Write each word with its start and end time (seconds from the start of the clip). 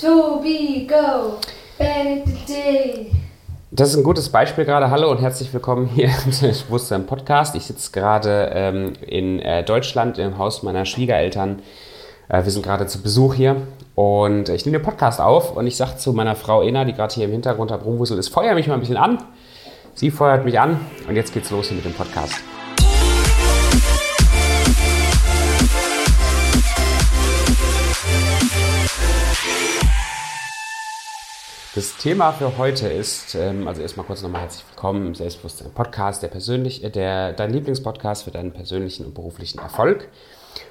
Tobi, 0.00 0.86
go! 0.86 1.38
Benedict. 1.76 3.10
Das 3.72 3.90
ist 3.90 3.96
ein 3.96 4.04
gutes 4.04 4.28
Beispiel 4.28 4.64
gerade. 4.64 4.90
Hallo 4.90 5.10
und 5.10 5.20
herzlich 5.20 5.52
willkommen 5.52 5.86
hier 5.86 6.08
im 6.90 7.06
Podcast. 7.06 7.56
Ich 7.56 7.64
sitze 7.64 7.90
gerade 7.90 8.48
ähm, 8.54 8.92
in 9.04 9.40
äh, 9.40 9.64
Deutschland 9.64 10.18
im 10.18 10.38
Haus 10.38 10.62
meiner 10.62 10.84
Schwiegereltern. 10.84 11.62
Äh, 12.28 12.44
wir 12.44 12.52
sind 12.52 12.64
gerade 12.64 12.86
zu 12.86 13.02
Besuch 13.02 13.34
hier 13.34 13.56
und 13.96 14.48
ich 14.50 14.64
nehme 14.64 14.78
den 14.78 14.84
Podcast 14.84 15.20
auf 15.20 15.56
und 15.56 15.66
ich 15.66 15.76
sage 15.76 15.96
zu 15.96 16.12
meiner 16.12 16.36
Frau 16.36 16.62
Ena, 16.62 16.84
die 16.84 16.92
gerade 16.92 17.12
hier 17.12 17.24
im 17.24 17.32
Hintergrund 17.32 17.72
am 17.72 17.80
Rumwuseln 17.80 18.20
ist, 18.20 18.28
feuer 18.28 18.54
mich 18.54 18.68
mal 18.68 18.74
ein 18.74 18.80
bisschen 18.80 18.96
an. 18.96 19.18
Sie 19.94 20.12
feuert 20.12 20.44
mich 20.44 20.60
an 20.60 20.78
und 21.08 21.16
jetzt 21.16 21.34
geht's 21.34 21.50
los 21.50 21.66
hier 21.66 21.76
mit 21.76 21.84
dem 21.84 21.94
Podcast. 21.94 22.36
Das 31.78 31.96
Thema 31.96 32.32
für 32.32 32.58
heute 32.58 32.88
ist, 32.88 33.36
ähm, 33.36 33.68
also 33.68 33.82
erstmal 33.82 34.04
kurz 34.04 34.20
nochmal 34.20 34.40
herzlich 34.40 34.64
willkommen 34.68 35.06
im 35.06 35.14
Selbstbewusstsein 35.14 35.70
Podcast, 35.70 36.24
der 36.24 36.26
persönlich, 36.26 36.82
äh, 36.82 36.90
der, 36.90 37.32
dein 37.32 37.52
Lieblingspodcast 37.52 38.24
für 38.24 38.32
deinen 38.32 38.50
persönlichen 38.50 39.06
und 39.06 39.14
beruflichen 39.14 39.60
Erfolg. 39.60 40.08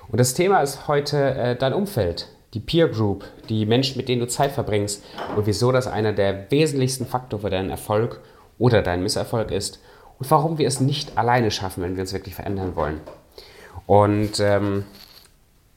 Und 0.10 0.20
das 0.20 0.34
Thema 0.34 0.60
ist 0.60 0.90
heute 0.90 1.18
äh, 1.34 1.56
dein 1.56 1.72
Umfeld, 1.72 2.28
die 2.54 2.60
Peer 2.60 2.90
Group, 2.90 3.24
die 3.48 3.66
Menschen, 3.66 3.96
mit 3.96 4.10
denen 4.10 4.20
du 4.20 4.28
Zeit 4.28 4.52
verbringst 4.52 5.02
und 5.38 5.48
wieso 5.48 5.72
das 5.72 5.88
einer 5.88 6.12
der 6.12 6.52
wesentlichsten 6.52 7.06
Faktoren 7.06 7.42
für 7.42 7.50
deinen 7.52 7.70
Erfolg 7.70 8.20
oder 8.60 8.82
deinen 8.82 9.04
Misserfolg 9.04 9.52
ist 9.52 9.80
und 10.20 10.30
warum 10.30 10.58
wir 10.58 10.68
es 10.68 10.82
nicht 10.82 11.18
alleine 11.18 11.52
schaffen, 11.52 11.84
wenn 11.84 11.96
wir 11.96 12.02
uns 12.02 12.12
wirklich 12.12 12.36
verändern 12.36 12.76
wollen. 12.76 13.00
Und 13.86 14.42
ähm, 14.42 14.84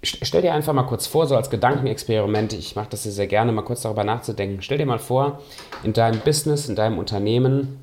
Stell 0.02 0.40
dir 0.40 0.54
einfach 0.54 0.72
mal 0.72 0.84
kurz 0.84 1.06
vor, 1.06 1.26
so 1.26 1.36
als 1.36 1.50
Gedankenexperiment, 1.50 2.54
ich 2.54 2.74
mache 2.74 2.88
das 2.90 3.02
sehr 3.02 3.26
gerne, 3.26 3.52
mal 3.52 3.62
kurz 3.62 3.82
darüber 3.82 4.02
nachzudenken. 4.02 4.62
Stell 4.62 4.78
dir 4.78 4.86
mal 4.86 4.98
vor, 4.98 5.40
in 5.84 5.92
deinem 5.92 6.20
Business, 6.20 6.68
in 6.68 6.74
deinem 6.74 6.98
Unternehmen, 6.98 7.78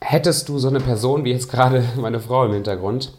hättest 0.00 0.48
du 0.48 0.58
so 0.58 0.68
eine 0.68 0.80
Person 0.80 1.24
wie 1.24 1.32
jetzt 1.32 1.50
gerade 1.50 1.84
meine 1.96 2.20
Frau 2.20 2.44
im 2.44 2.52
Hintergrund, 2.52 3.12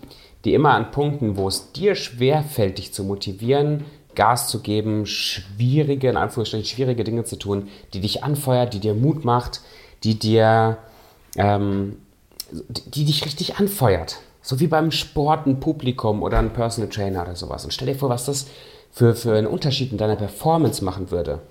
die 0.46 0.54
immer 0.54 0.74
an 0.74 0.92
Punkten, 0.92 1.36
wo 1.36 1.50
es 1.50 1.74
dir 1.74 1.96
schwerfällt, 1.96 2.78
dich 2.78 2.94
zu 2.94 3.04
motivieren, 3.04 3.84
Gas 4.16 4.48
zu 4.48 4.62
geben, 4.62 5.06
schwierige, 5.06 6.10
in 6.10 6.18
Anführungsstrichen 6.18 6.66
schwierige 6.66 7.04
Dinge 7.04 7.26
zu 7.26 7.38
tun, 7.38 7.68
die 7.94 8.00
dich 8.00 8.24
anfeuert, 8.24 8.74
die 8.74 8.80
dir 8.80 8.94
Mut 8.94 9.26
macht, 9.26 9.62
die 10.04 10.18
dir, 10.18 10.78
ähm, 11.36 11.98
die, 12.52 12.90
die 12.92 13.06
dich 13.06 13.26
richtig 13.26 13.58
anfeuert. 13.58 14.20
So 14.50 14.60
wie 14.60 14.66
beim 14.66 14.90
Sport 14.90 15.46
ein 15.46 15.60
Publikum 15.60 16.24
oder 16.24 16.40
ein 16.40 16.54
Personal 16.54 16.90
Trainer 16.90 17.22
oder 17.22 17.36
sowas. 17.36 17.66
Und 17.66 17.72
stell 17.72 17.88
dir 17.88 17.94
vor, 17.94 18.10
was 18.10 18.26
das 18.26 18.48
für, 18.90 19.14
für 19.14 19.36
einen 19.36 19.46
Unterschied 19.46 19.92
in 19.92 20.00
deiner 20.00 20.16
Performance 20.16 20.84
machen 20.84 21.12
würde. 21.12 21.42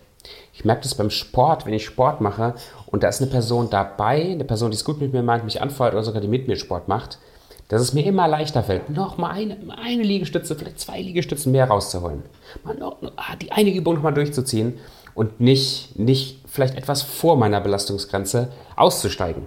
Ich 0.53 0.65
merke 0.65 0.83
das 0.83 0.97
beim 0.97 1.09
Sport, 1.09 1.65
wenn 1.65 1.75
ich 1.75 1.85
Sport 1.85 2.21
mache 2.21 2.55
und 2.87 3.05
da 3.05 3.09
ist 3.09 3.23
eine 3.23 3.31
Person 3.31 3.71
dabei, 3.71 4.33
eine 4.33 4.43
Person, 4.43 4.73
die 4.73 4.75
es 4.75 4.85
gut 4.85 5.01
mit 5.01 5.13
mir 5.13 5.23
meint, 5.23 5.45
mich 5.45 5.63
anfeuert 5.63 5.95
oder 5.95 6.03
sogar 6.03 6.21
die 6.21 6.27
mit 6.27 6.49
mir 6.49 6.57
Sport 6.57 6.89
macht, 6.89 7.21
dass 7.69 7.81
es 7.81 7.93
mir 7.93 8.05
immer 8.05 8.27
leichter 8.27 8.65
fällt, 8.65 8.91
noch 8.91 9.17
mal 9.17 9.31
eine, 9.31 9.57
eine 9.81 10.03
Liegestütze, 10.03 10.57
vielleicht 10.57 10.81
zwei 10.81 11.01
Liegestützen 11.01 11.53
mehr 11.53 11.69
rauszuholen. 11.69 12.25
Mal 12.65 12.75
noch, 12.75 12.97
ah, 13.15 13.37
die 13.41 13.53
eine 13.53 13.73
Übung 13.73 13.95
noch 13.95 14.03
mal 14.03 14.11
durchzuziehen 14.11 14.81
und 15.15 15.39
nicht, 15.39 15.97
nicht 15.97 16.41
vielleicht 16.49 16.75
etwas 16.75 17.03
vor 17.03 17.37
meiner 17.37 17.61
Belastungsgrenze 17.61 18.49
auszusteigen. 18.75 19.47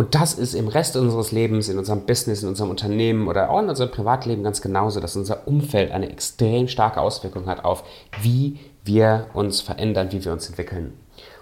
Und 0.00 0.14
das 0.14 0.32
ist 0.32 0.54
im 0.54 0.68
Rest 0.68 0.96
unseres 0.96 1.30
Lebens, 1.30 1.68
in 1.68 1.76
unserem 1.76 2.06
Business, 2.06 2.42
in 2.42 2.48
unserem 2.48 2.70
Unternehmen 2.70 3.28
oder 3.28 3.50
auch 3.50 3.60
in 3.60 3.68
unserem 3.68 3.90
Privatleben 3.90 4.42
ganz 4.42 4.62
genauso, 4.62 4.98
dass 4.98 5.14
unser 5.14 5.46
Umfeld 5.46 5.92
eine 5.92 6.10
extrem 6.10 6.68
starke 6.68 7.02
Auswirkung 7.02 7.44
hat 7.44 7.66
auf, 7.66 7.84
wie 8.22 8.58
wir 8.82 9.26
uns 9.34 9.60
verändern, 9.60 10.08
wie 10.10 10.24
wir 10.24 10.32
uns 10.32 10.48
entwickeln. 10.48 10.94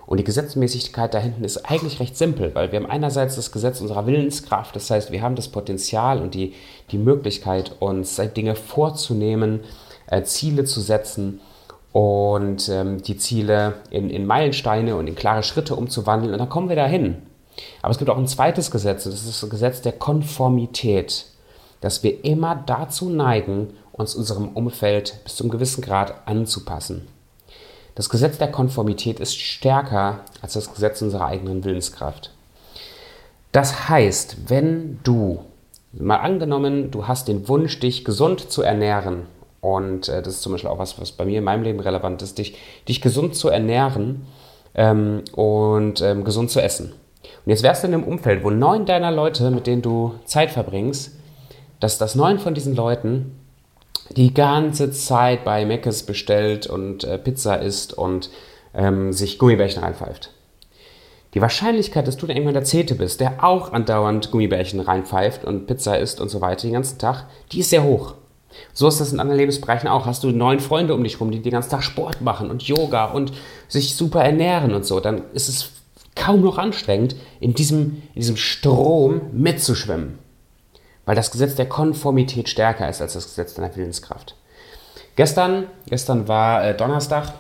Und 0.07 0.19
die 0.19 0.25
Gesetzmäßigkeit 0.25 1.15
da 1.15 1.21
hinten 1.21 1.45
ist 1.45 1.71
eigentlich 1.71 2.01
recht 2.01 2.17
simpel, 2.17 2.53
weil 2.57 2.73
wir 2.73 2.81
haben 2.81 2.91
einerseits 2.91 3.37
das 3.37 3.53
Gesetz 3.53 3.81
unserer 3.81 4.09
Willenskraft, 4.09 4.75
das 4.75 4.91
heißt, 4.91 5.13
wir 5.13 5.23
haben 5.23 5.37
das 5.37 5.47
Potenzial 5.47 6.21
und 6.21 6.35
die, 6.35 6.55
die 6.91 6.99
Möglichkeit, 6.99 7.77
uns 7.79 8.21
Dinge 8.37 8.57
vorzunehmen, 8.57 9.61
äh, 10.09 10.25
Ziele 10.25 10.65
zu 10.65 10.81
setzen 10.81 11.39
und 11.93 12.69
ähm, 12.69 13.03
die 13.03 13.19
Ziele 13.19 13.75
in, 13.91 14.11
in 14.11 14.27
Meilensteine 14.27 14.97
und 14.97 15.07
in 15.07 15.15
klare 15.15 15.45
Schritte 15.45 15.77
umzuwandeln. 15.77 16.33
Und 16.33 16.41
dann 16.41 16.49
kommen 16.49 16.69
wir 16.69 16.75
dahin. 16.75 17.28
Aber 17.83 17.91
es 17.91 17.99
gibt 17.99 18.11
auch 18.11 18.19
ein 18.19 18.27
zweites 18.27 18.71
Gesetz, 18.71 19.05
das 19.05 19.15
ist 19.15 19.43
das 19.43 19.51
Gesetz 19.51 19.83
der 19.83 19.93
Konformität, 19.93 21.27
dass 21.81 22.03
wir 22.03 22.25
immer 22.25 22.57
dazu 22.67 23.09
neigen, 23.09 23.71
uns 23.93 24.15
unserem 24.15 24.49
Umfeld 24.49 25.19
bis 25.25 25.37
zu 25.37 25.45
einem 25.45 25.51
gewissen 25.51 25.83
Grad 25.83 26.27
anzupassen. 26.27 27.09
Das 27.95 28.09
Gesetz 28.09 28.39
der 28.39 28.51
Konformität 28.51 29.19
ist 29.19 29.37
stärker 29.37 30.21
als 30.41 30.53
das 30.53 30.73
Gesetz 30.73 31.03
unserer 31.03 31.27
eigenen 31.27 31.65
Willenskraft. 31.65 32.33
Das 33.51 33.89
heißt, 33.89 34.49
wenn 34.49 35.01
du, 35.03 35.41
mal 35.93 36.19
angenommen, 36.19 36.91
du 36.93 37.09
hast 37.09 37.27
den 37.27 37.49
Wunsch, 37.49 37.81
dich 37.81 38.05
gesund 38.05 38.53
zu 38.53 38.63
ernähren, 38.63 39.27
und 39.61 40.09
äh, 40.09 40.23
das 40.23 40.35
ist 40.35 40.43
zum 40.43 40.53
Beispiel 40.53 40.71
auch 40.71 40.79
was, 40.79 41.01
was 41.01 41.11
bei 41.13 41.25
mir 41.25 41.39
in 41.39 41.45
meinem 41.45 41.65
Leben 41.65 41.81
relevant 41.81 42.23
ist, 42.23 42.39
dich, 42.39 42.57
dich 42.87 43.01
gesund 43.01 43.35
zu 43.35 43.49
ernähren 43.49 44.27
ähm, 44.75 45.25
und 45.33 46.01
ähm, 46.01 46.23
gesund 46.23 46.51
zu 46.51 46.63
essen. 46.63 46.93
Und 47.23 47.51
jetzt 47.51 47.63
wärst 47.63 47.83
du 47.83 47.89
in 47.89 47.95
einem 47.95 48.05
Umfeld, 48.05 48.45
wo 48.45 48.51
neun 48.51 48.87
deiner 48.87 49.11
Leute, 49.11 49.51
mit 49.51 49.67
denen 49.67 49.83
du 49.83 50.15
Zeit 50.25 50.51
verbringst, 50.51 51.13
dass 51.81 51.99
das 51.99 52.15
neun 52.15 52.39
von 52.39 52.55
diesen 52.55 52.75
Leuten 52.75 53.39
die 54.17 54.33
ganze 54.33 54.91
Zeit 54.91 55.45
bei 55.45 55.67
Meckes 55.67 56.05
bestellt 56.05 56.67
und 56.67 57.05
äh, 57.05 57.19
Pizza 57.19 57.57
isst 57.57 57.93
und 57.93 58.31
ähm, 58.75 59.13
sich 59.13 59.39
Gummibärchen 59.39 59.83
reinpfeift. 59.83 60.31
Die 61.35 61.43
Wahrscheinlichkeit, 61.43 62.07
dass 62.07 62.17
du 62.17 62.27
dann 62.27 62.37
irgendwann 62.37 62.55
der 62.55 62.65
Zehnte 62.65 62.95
bist, 62.95 63.21
der 63.21 63.45
auch 63.45 63.73
andauernd 63.73 64.31
Gummibärchen 64.31 64.81
reinpfeift 64.81 65.45
und 65.45 65.67
Pizza 65.67 65.99
isst 65.99 66.21
und 66.21 66.31
so 66.31 66.41
weiter 66.41 66.63
den 66.63 66.73
ganzen 66.73 66.99
Tag, 66.99 67.27
die 67.53 67.61
ist 67.61 67.71
sehr 67.71 67.85
hoch. 67.85 68.15
So 68.73 68.89
ist 68.89 69.01
das 69.01 69.13
in 69.13 69.21
anderen 69.21 69.39
Lebensbereichen 69.39 69.89
auch. 69.89 70.07
Hast 70.07 70.25
du 70.25 70.31
neun 70.31 70.59
Freunde 70.59 70.95
um 70.95 71.05
dich 71.05 71.21
rum, 71.21 71.31
die 71.31 71.43
den 71.43 71.53
ganzen 71.53 71.71
Tag 71.71 71.83
Sport 71.83 72.23
machen 72.23 72.51
und 72.51 72.63
Yoga 72.63 73.07
und 73.07 73.33
sich 73.69 73.95
super 73.95 74.25
ernähren 74.25 74.75
und 74.75 74.87
so, 74.87 75.01
dann 75.01 75.23
ist 75.35 75.49
es 75.49 75.71
kaum 76.29 76.43
noch 76.43 76.59
anstrengend, 76.59 77.17
in 77.41 77.55
diesem, 77.55 78.03
in 78.15 78.21
diesem 78.21 78.37
Strom 78.37 79.23
mitzuschwimmen. 79.33 80.19
Weil 81.07 81.17
das 81.17 81.31
Gesetz 81.31 81.55
der 81.55 81.67
Konformität 81.67 82.51
stärker 82.51 82.87
ist 82.87 83.01
als 83.01 83.15
das 83.15 83.25
Gesetz 83.25 83.55
deiner 83.55 83.75
Willenskraft. 83.75 84.35
Gestern, 85.17 85.69
gestern 85.89 86.29
war 86.29 86.63
äh, 86.63 86.77
Donnerstag. 86.77 87.33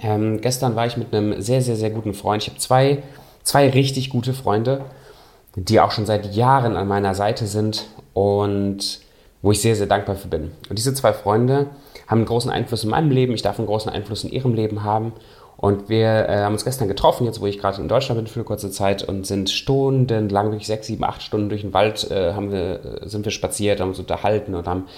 Ähm, 0.00 0.40
gestern 0.40 0.74
war 0.74 0.86
ich 0.86 0.96
mit 0.96 1.12
einem 1.12 1.42
sehr, 1.42 1.60
sehr, 1.60 1.76
sehr 1.76 1.90
guten 1.90 2.14
Freund. 2.14 2.42
Ich 2.42 2.48
habe 2.48 2.58
zwei, 2.58 3.02
zwei 3.42 3.68
richtig 3.68 4.08
gute 4.08 4.32
Freunde, 4.32 4.86
die 5.54 5.78
auch 5.78 5.90
schon 5.90 6.06
seit 6.06 6.34
Jahren 6.34 6.76
an 6.76 6.88
meiner 6.88 7.14
Seite 7.14 7.46
sind 7.46 7.84
und 8.14 9.00
wo 9.42 9.52
ich 9.52 9.60
sehr, 9.60 9.76
sehr 9.76 9.86
dankbar 9.86 10.16
für 10.16 10.28
bin. 10.28 10.52
Und 10.70 10.78
diese 10.78 10.94
zwei 10.94 11.12
Freunde 11.12 11.66
haben 12.06 12.20
einen 12.20 12.26
großen 12.26 12.50
Einfluss 12.50 12.84
in 12.84 12.90
meinem 12.90 13.10
Leben. 13.10 13.34
Ich 13.34 13.42
darf 13.42 13.58
einen 13.58 13.66
großen 13.66 13.92
Einfluss 13.92 14.24
in 14.24 14.30
ihrem 14.30 14.54
Leben 14.54 14.82
haben. 14.82 15.12
Und 15.62 15.88
wir 15.88 16.28
äh, 16.28 16.38
haben 16.38 16.54
uns 16.54 16.64
gestern 16.64 16.88
getroffen, 16.88 17.24
jetzt 17.24 17.40
wo 17.40 17.46
ich 17.46 17.56
gerade 17.56 17.80
in 17.80 17.86
Deutschland 17.86 18.18
bin 18.18 18.26
für 18.26 18.40
eine 18.40 18.44
kurze 18.44 18.72
Zeit 18.72 19.04
und 19.04 19.28
sind 19.28 19.48
stundenlang, 19.48 20.46
wirklich 20.46 20.66
sechs, 20.66 20.88
sieben, 20.88 21.04
acht 21.04 21.22
Stunden 21.22 21.50
durch 21.50 21.60
den 21.60 21.72
Wald 21.72 22.10
äh, 22.10 22.32
haben 22.32 22.50
wir, 22.50 23.02
sind 23.04 23.24
wir 23.24 23.30
spaziert, 23.30 23.78
haben 23.78 23.90
uns 23.90 24.00
unterhalten 24.00 24.56
und 24.56 24.66
haben 24.66 24.88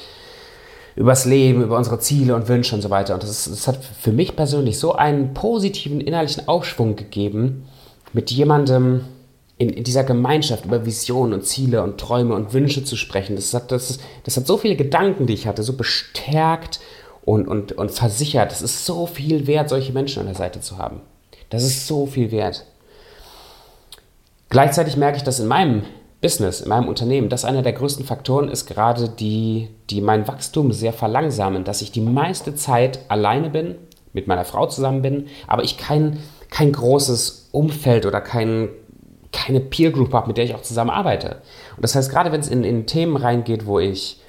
übers 0.97 1.27
Leben, 1.27 1.63
über 1.63 1.77
unsere 1.77 1.99
Ziele 1.99 2.35
und 2.35 2.49
Wünsche 2.49 2.75
und 2.75 2.81
so 2.81 2.89
weiter. 2.89 3.13
Und 3.13 3.23
das, 3.23 3.29
ist, 3.29 3.53
das 3.53 3.69
hat 3.69 3.85
für 3.85 4.13
mich 4.13 4.37
persönlich 4.37 4.79
so 4.79 4.95
einen 4.95 5.35
positiven 5.35 6.01
innerlichen 6.01 6.49
Aufschwung 6.49 6.97
gegeben, 6.97 7.69
mit 8.15 8.31
jemandem 8.31 9.05
in, 9.59 9.69
in, 9.69 9.85
dieser 9.85 10.05
Gemeinschaft 10.05 10.65
über 10.65 10.87
Visionen 10.87 11.35
und 11.35 11.45
Ziele 11.45 11.83
und 11.83 11.99
Träume 11.99 12.35
und 12.35 12.55
Wünsche 12.55 12.85
zu 12.85 12.97
sprechen. 12.97 13.37
Das 13.37 13.53
hat, 13.53 13.71
das, 13.71 13.99
das 14.25 14.39
hat 14.39 14.47
so 14.47 14.57
viele 14.57 14.77
Gedanken, 14.77 15.27
die 15.27 15.35
ich 15.35 15.47
hatte, 15.47 15.63
so 15.63 15.75
bestärkt 15.75 16.81
und, 17.25 17.49
und, 17.49 17.73
und 17.73 17.91
versichert, 17.91 18.53
es 18.53 18.63
ist 18.63 18.85
so 18.85 19.07
viel 19.07 19.47
wert, 19.47 19.69
solche 19.69 19.93
Menschen 19.93 20.21
an 20.21 20.27
der 20.27 20.35
Seite 20.35 20.61
zu 20.61 20.79
haben. 20.79 21.01
Das 21.51 21.63
ist 21.63 21.87
so 21.87 22.07
viel 22.07 22.31
wert. 22.31 22.67
Gleichzeitig 24.51 24.97
merke 24.97 25.17
ich, 25.17 25.25
dass 25.25 25.41
in 25.41 25.47
meinem 25.47 25.83
Business, 26.21 26.61
in 26.61 26.69
meinem 26.69 26.89
Unternehmen, 26.89 27.29
das 27.29 27.45
einer 27.45 27.63
der 27.63 27.73
größten 27.73 28.05
Faktoren 28.05 28.49
ist, 28.49 28.67
gerade 28.67 29.09
die, 29.09 29.69
die 29.91 30.01
mein 30.01 30.29
Wachstum 30.29 30.73
sehr 30.73 30.93
verlangsamen, 30.93 31.65
dass 31.65 31.83
ich 31.83 31.93
die 31.93 32.01
meiste 32.01 32.55
Zeit 32.55 33.01
alleine 33.09 33.51
bin, 33.51 33.75
mit 34.13 34.27
meiner 34.27 34.45
Frau 34.45 34.67
zusammen 34.67 35.03
bin, 35.03 35.27
aber 35.47 35.65
ich 35.65 35.77
kein, 35.77 36.19
kein 36.51 36.73
großes 36.73 37.49
Umfeld 37.53 38.07
oder 38.07 38.21
kein, 38.21 38.69
keine 39.33 39.61
Peer 39.61 39.91
Group 39.91 40.13
habe, 40.13 40.29
mit 40.29 40.37
der 40.37 40.45
ich 40.45 40.55
auch 40.55 40.63
zusammen 40.63 40.91
arbeite. 40.91 41.43
Und 41.77 41.83
das 41.83 41.95
heißt, 41.95 42.11
gerade 42.11 42.33
wenn 42.33 42.41
es 42.41 42.49
in, 42.49 42.65
in 42.65 42.87
Themen 42.87 43.17
reingeht, 43.17 43.67
wo 43.67 43.79
ich 43.79 44.21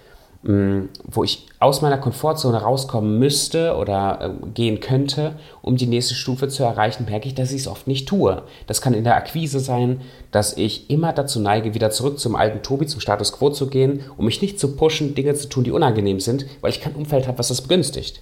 wo 0.48 1.24
ich 1.24 1.48
aus 1.60 1.82
meiner 1.82 1.98
Komfortzone 1.98 2.62
rauskommen 2.62 3.18
müsste 3.18 3.76
oder 3.76 4.20
äh, 4.22 4.50
gehen 4.54 4.80
könnte, 4.80 5.34
um 5.64 5.76
die 5.76 5.88
nächste 5.88 6.14
Stufe 6.14 6.48
zu 6.50 6.64
erreichen, 6.64 7.06
merke 7.10 7.28
ich, 7.28 7.34
dass 7.34 7.52
ich 7.52 7.62
es 7.62 7.68
oft 7.68 7.88
nicht 7.88 8.08
tue. 8.08 8.44
Das 8.68 8.80
kann 8.80 8.94
in 8.94 9.04
der 9.04 9.16
Akquise 9.16 9.60
sein, 9.60 10.02
dass 10.30 10.56
ich 10.56 10.92
immer 10.92 11.14
dazu 11.14 11.40
neige, 11.40 11.74
wieder 11.74 11.90
zurück 11.90 12.20
zum 12.20 12.36
alten 12.36 12.62
Tobi, 12.62 12.86
zum 12.86 13.02
Status 13.02 13.32
Quo 13.32 13.50
zu 13.50 13.68
gehen, 13.68 14.04
um 14.18 14.26
mich 14.26 14.40
nicht 14.40 14.60
zu 14.60 14.76
pushen, 14.76 15.16
Dinge 15.16 15.34
zu 15.34 15.50
tun, 15.50 15.64
die 15.64 15.72
unangenehm 15.72 16.20
sind, 16.20 16.46
weil 16.62 16.70
ich 16.70 16.82
kein 16.82 16.94
Umfeld 16.94 17.28
habe, 17.28 17.40
was 17.40 17.48
das 17.48 17.62
begünstigt. 17.62 18.22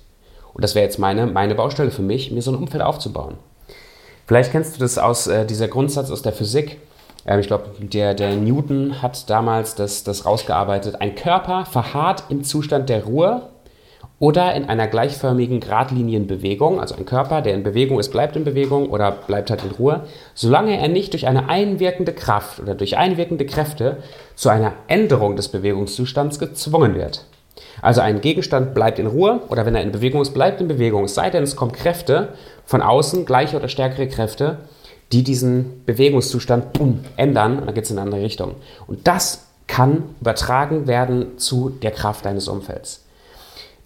Und 0.54 0.64
das 0.64 0.76
wäre 0.76 0.86
jetzt 0.86 1.00
meine, 1.00 1.28
meine 1.28 1.56
Baustelle 1.56 1.92
für 1.92 2.04
mich, 2.04 2.32
mir 2.32 2.42
so 2.42 2.52
ein 2.52 2.58
Umfeld 2.58 2.84
aufzubauen. 2.84 3.36
Vielleicht 4.28 4.54
kennst 4.54 4.76
du 4.76 4.80
das 4.80 4.98
aus 4.98 5.28
äh, 5.28 5.46
dieser 5.46 5.68
Grundsatz 5.68 6.10
aus 6.10 6.22
der 6.22 6.32
Physik. 6.32 6.78
Ähm, 7.26 7.40
ich 7.40 7.48
glaube, 7.48 7.66
der, 7.80 8.14
der 8.14 8.36
Newton 8.36 9.02
hat 9.02 9.30
damals 9.30 9.76
das, 9.76 10.04
das 10.04 10.26
rausgearbeitet. 10.26 11.02
Ein 11.02 11.16
Körper 11.16 11.66
verharrt 11.66 12.26
im 12.30 12.44
Zustand 12.44 12.90
der 12.90 13.06
Ruhe 13.06 13.50
oder 14.20 14.54
in 14.56 14.70
einer 14.70 14.88
gleichförmigen 14.88 15.60
Gradlinienbewegung, 15.60 16.80
also 16.80 16.96
ein 16.96 17.06
Körper, 17.06 17.42
der 17.42 17.56
in 17.56 17.64
Bewegung 17.64 18.00
ist, 18.00 18.10
bleibt 18.10 18.36
in 18.36 18.46
Bewegung 18.46 18.90
oder 18.90 19.12
bleibt 19.12 19.50
halt 19.50 19.64
in 19.64 19.72
Ruhe, 19.72 20.04
solange 20.34 20.78
er 20.78 20.88
nicht 20.88 21.12
durch 21.14 21.28
eine 21.28 21.50
einwirkende 21.50 22.14
Kraft 22.14 22.62
oder 22.62 22.76
durch 22.76 22.98
einwirkende 22.98 23.46
Kräfte 23.46 23.98
zu 24.36 24.50
einer 24.50 24.74
Änderung 24.88 25.36
des 25.36 25.50
Bewegungszustands 25.50 26.40
gezwungen 26.40 26.96
wird. 26.96 27.26
Also 27.82 28.00
ein 28.00 28.22
Gegenstand 28.22 28.74
bleibt 28.74 28.98
in 28.98 29.08
Ruhe 29.08 29.42
oder 29.50 29.66
wenn 29.66 29.76
er 29.76 29.82
in 29.82 29.92
Bewegung 29.92 30.22
ist, 30.22 30.34
bleibt 30.34 30.62
in 30.62 30.70
Bewegung. 30.70 31.04
Es 31.04 31.16
sei 31.16 31.30
denn, 31.30 31.44
es 31.44 31.58
kommen 31.58 31.74
Kräfte 31.74 32.30
von 32.66 32.82
außen, 32.82 33.26
gleiche 33.26 33.58
oder 33.58 33.68
stärkere 33.68 34.08
Kräfte, 34.08 34.60
die 35.14 35.24
diesen 35.24 35.86
Bewegungszustand 35.86 36.74
boom, 36.74 37.02
ändern 37.16 37.60
und 37.60 37.68
dann 37.68 37.76
geht 37.76 37.86
es 37.86 37.92
in 37.92 37.98
eine 37.98 38.08
andere 38.08 38.24
Richtung. 38.24 38.56
Und 38.88 39.08
das 39.08 39.46
kann 39.68 40.04
übertragen 40.20 40.88
werden 40.88 41.38
zu 41.38 41.70
der 41.70 41.92
Kraft 41.92 42.26
deines 42.26 42.48
Umfelds. 42.48 43.06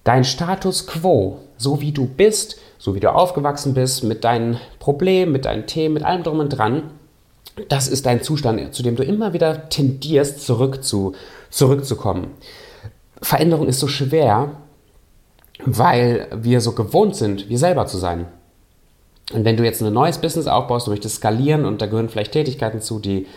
Dein 0.03 0.23
Status 0.23 0.87
quo, 0.87 1.39
so 1.57 1.81
wie 1.81 1.91
du 1.91 2.05
bist, 2.05 2.57
so 2.77 2.95
wie 2.95 2.99
du 2.99 3.13
aufgewachsen 3.13 3.73
bist, 3.73 4.03
mit 4.03 4.23
deinen 4.23 4.57
Problemen, 4.79 5.33
mit 5.33 5.45
deinen 5.45 5.67
Themen, 5.67 5.95
mit 5.95 6.03
allem 6.03 6.23
drum 6.23 6.39
und 6.39 6.49
dran, 6.49 6.91
das 7.69 7.87
ist 7.87 8.05
dein 8.05 8.21
Zustand, 8.21 8.73
zu 8.73 8.83
dem 8.83 8.95
du 8.95 9.03
immer 9.03 9.33
wieder 9.33 9.69
tendierst, 9.69 10.45
zurück 10.45 10.83
zu, 10.83 11.13
zurückzukommen. 11.49 12.27
Veränderung 13.21 13.67
ist 13.67 13.79
so 13.79 13.87
schwer, 13.87 14.51
weil 15.65 16.27
wir 16.33 16.61
so 16.61 16.73
gewohnt 16.73 17.15
sind, 17.15 17.49
wir 17.49 17.57
selber 17.57 17.87
zu 17.87 17.97
sein. 17.97 18.27
Und 19.33 19.43
wenn 19.43 19.57
du 19.57 19.63
jetzt 19.63 19.81
ein 19.81 19.93
neues 19.93 20.19
Business 20.19 20.47
aufbaust, 20.47 20.87
du 20.87 20.91
möchtest 20.91 21.17
skalieren 21.17 21.65
und 21.65 21.81
da 21.81 21.85
gehören 21.85 22.09
vielleicht 22.09 22.31
Tätigkeiten 22.31 22.81
zu, 22.81 22.99
die 22.99 23.27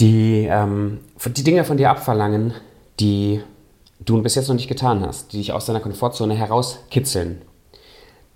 die, 0.00 0.48
ähm, 0.50 1.00
die 1.24 1.44
Dinge 1.44 1.64
von 1.64 1.76
dir 1.76 1.90
abverlangen, 1.90 2.54
die 2.98 3.42
du 4.00 4.22
bis 4.22 4.34
jetzt 4.34 4.48
noch 4.48 4.54
nicht 4.54 4.68
getan 4.68 5.04
hast, 5.06 5.32
die 5.32 5.38
dich 5.38 5.52
aus 5.52 5.66
deiner 5.66 5.80
Komfortzone 5.80 6.34
herauskitzeln, 6.34 7.42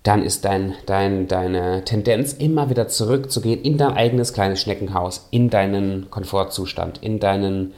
dann 0.03 0.21
ist 0.21 0.45
dein, 0.45 0.75
dein, 0.85 1.27
deine 1.27 1.83
Tendenz 1.83 2.33
immer 2.33 2.69
wieder 2.69 2.87
zurückzugehen 2.87 3.63
in 3.63 3.79
dein 3.79 3.93
eigenes 3.93 4.33
kleines 4.33 4.61
Schneckenhaus, 4.61 5.27
in 5.31 5.49
deinen 5.49 6.11
Komfortzustand, 6.11 6.99
in 7.01 7.19
deinen, 7.19 7.73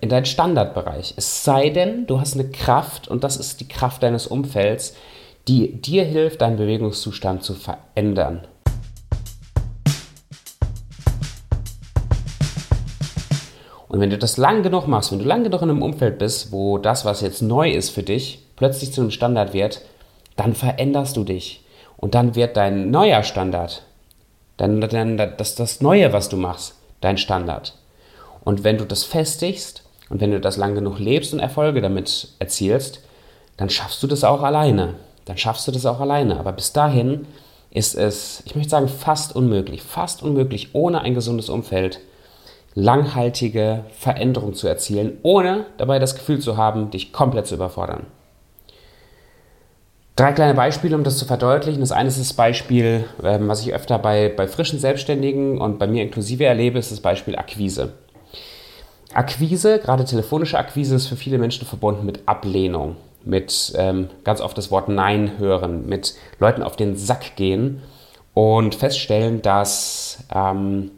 in 0.00 0.08
deinen 0.08 0.24
Standardbereich. 0.24 1.14
Es 1.16 1.44
sei 1.44 1.70
denn, 1.70 2.08
du 2.08 2.18
hast 2.18 2.34
eine 2.34 2.50
Kraft, 2.50 3.06
und 3.06 3.22
das 3.22 3.36
ist 3.36 3.60
die 3.60 3.68
Kraft 3.68 4.02
deines 4.02 4.26
Umfelds, 4.26 4.96
die 5.48 5.80
dir 5.80 6.04
hilft, 6.04 6.40
deinen 6.40 6.56
Bewegungszustand 6.56 7.42
zu 7.42 7.54
verändern. 7.54 8.46
Und 13.88 14.00
wenn 14.00 14.10
du 14.10 14.16
das 14.16 14.38
lang 14.38 14.62
genug 14.62 14.86
machst, 14.88 15.12
wenn 15.12 15.18
du 15.18 15.26
lang 15.26 15.44
genug 15.44 15.60
in 15.60 15.68
einem 15.68 15.82
Umfeld 15.82 16.18
bist, 16.18 16.50
wo 16.50 16.78
das, 16.78 17.04
was 17.04 17.20
jetzt 17.20 17.42
neu 17.42 17.70
ist 17.70 17.90
für 17.90 18.02
dich, 18.02 18.42
plötzlich 18.56 18.92
zu 18.92 19.02
einem 19.02 19.10
Standard 19.10 19.52
wird, 19.52 19.82
dann 20.36 20.54
veränderst 20.54 21.16
du 21.16 21.24
dich. 21.24 21.64
Und 21.98 22.14
dann 22.14 22.34
wird 22.34 22.56
dein 22.56 22.90
neuer 22.90 23.22
Standard, 23.22 23.82
dann, 24.56 24.80
dann 24.80 25.18
das, 25.36 25.56
das 25.56 25.82
Neue, 25.82 26.12
was 26.12 26.30
du 26.30 26.36
machst, 26.36 26.74
dein 27.02 27.18
Standard. 27.18 27.76
Und 28.42 28.64
wenn 28.64 28.78
du 28.78 28.86
das 28.86 29.04
festigst 29.04 29.82
und 30.08 30.20
wenn 30.20 30.30
du 30.30 30.40
das 30.40 30.56
lang 30.56 30.74
genug 30.74 30.98
lebst 30.98 31.34
und 31.34 31.40
Erfolge 31.40 31.82
damit 31.82 32.28
erzielst, 32.38 33.00
dann 33.56 33.68
schaffst 33.68 34.02
du 34.02 34.06
das 34.06 34.24
auch 34.24 34.42
alleine. 34.42 34.94
Dann 35.24 35.38
schaffst 35.38 35.66
du 35.68 35.72
das 35.72 35.86
auch 35.86 36.00
alleine. 36.00 36.38
Aber 36.38 36.52
bis 36.52 36.72
dahin 36.72 37.26
ist 37.70 37.94
es, 37.94 38.42
ich 38.44 38.54
möchte 38.54 38.70
sagen, 38.70 38.88
fast 38.88 39.34
unmöglich, 39.34 39.82
fast 39.82 40.22
unmöglich, 40.22 40.74
ohne 40.74 41.00
ein 41.00 41.14
gesundes 41.14 41.48
Umfeld 41.48 42.00
langhaltige 42.74 43.84
Veränderung 43.98 44.54
zu 44.54 44.66
erzielen, 44.66 45.18
ohne 45.22 45.66
dabei 45.76 45.98
das 45.98 46.14
Gefühl 46.14 46.38
zu 46.38 46.56
haben, 46.56 46.90
dich 46.90 47.12
komplett 47.12 47.46
zu 47.46 47.54
überfordern. 47.54 48.06
Drei 50.16 50.32
kleine 50.32 50.54
Beispiele, 50.54 50.94
um 50.94 51.04
das 51.04 51.16
zu 51.16 51.24
verdeutlichen. 51.24 51.80
Das 51.80 51.92
eine 51.92 52.08
ist 52.08 52.20
das 52.20 52.34
Beispiel, 52.34 53.04
ähm, 53.22 53.48
was 53.48 53.62
ich 53.62 53.72
öfter 53.72 53.98
bei, 53.98 54.28
bei 54.28 54.46
frischen 54.46 54.78
Selbstständigen 54.78 55.58
und 55.58 55.78
bei 55.78 55.86
mir 55.86 56.02
inklusive 56.02 56.44
erlebe, 56.44 56.78
ist 56.78 56.92
das 56.92 57.00
Beispiel 57.00 57.36
Akquise. 57.36 57.94
Akquise, 59.14 59.78
gerade 59.78 60.04
telefonische 60.04 60.58
Akquise, 60.58 60.96
ist 60.96 61.06
für 61.06 61.16
viele 61.16 61.38
Menschen 61.38 61.66
verbunden 61.66 62.04
mit 62.04 62.20
Ablehnung, 62.26 62.96
mit 63.24 63.72
ähm, 63.76 64.08
ganz 64.24 64.40
oft 64.40 64.56
das 64.56 64.70
Wort 64.70 64.88
Nein 64.88 65.38
hören, 65.38 65.86
mit 65.86 66.14
Leuten 66.38 66.62
auf 66.62 66.76
den 66.76 66.96
Sack 66.96 67.36
gehen 67.36 67.82
und 68.34 68.74
feststellen, 68.74 69.42
dass 69.42 70.24
ähm, 70.34 70.90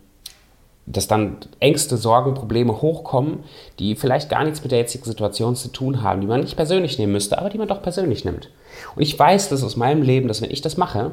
dass 0.87 1.09
dann 1.09 1.39
Ängste, 1.61 1.97
Sorgen, 1.97 2.35
Probleme 2.35 2.83
hochkommen, 2.83 3.45
die 3.79 3.95
vielleicht 3.95 4.29
gar 4.29 4.45
nichts 4.45 4.63
mit 4.63 4.71
der 4.71 4.81
jetzigen 4.81 5.05
Situation 5.05 5.57
zu 5.57 5.69
tun 5.69 6.03
haben, 6.03 6.21
die 6.21 6.27
man 6.27 6.41
nicht 6.41 6.57
persönlich 6.57 6.99
nehmen 6.99 7.13
müsste, 7.13 7.39
aber 7.39 7.49
die 7.49 7.59
man 7.59 7.69
doch 7.69 7.83
persönlich 7.83 8.25
nimmt. 8.25 8.51
Und 8.95 9.03
ich 9.03 9.19
weiß 9.19 9.49
das 9.49 9.63
aus 9.63 9.77
meinem 9.77 10.03
Leben, 10.03 10.29
dass 10.29 10.43
wenn 10.43 10.51
ich 10.51 10.61
das 10.61 10.77
mache 10.77 11.13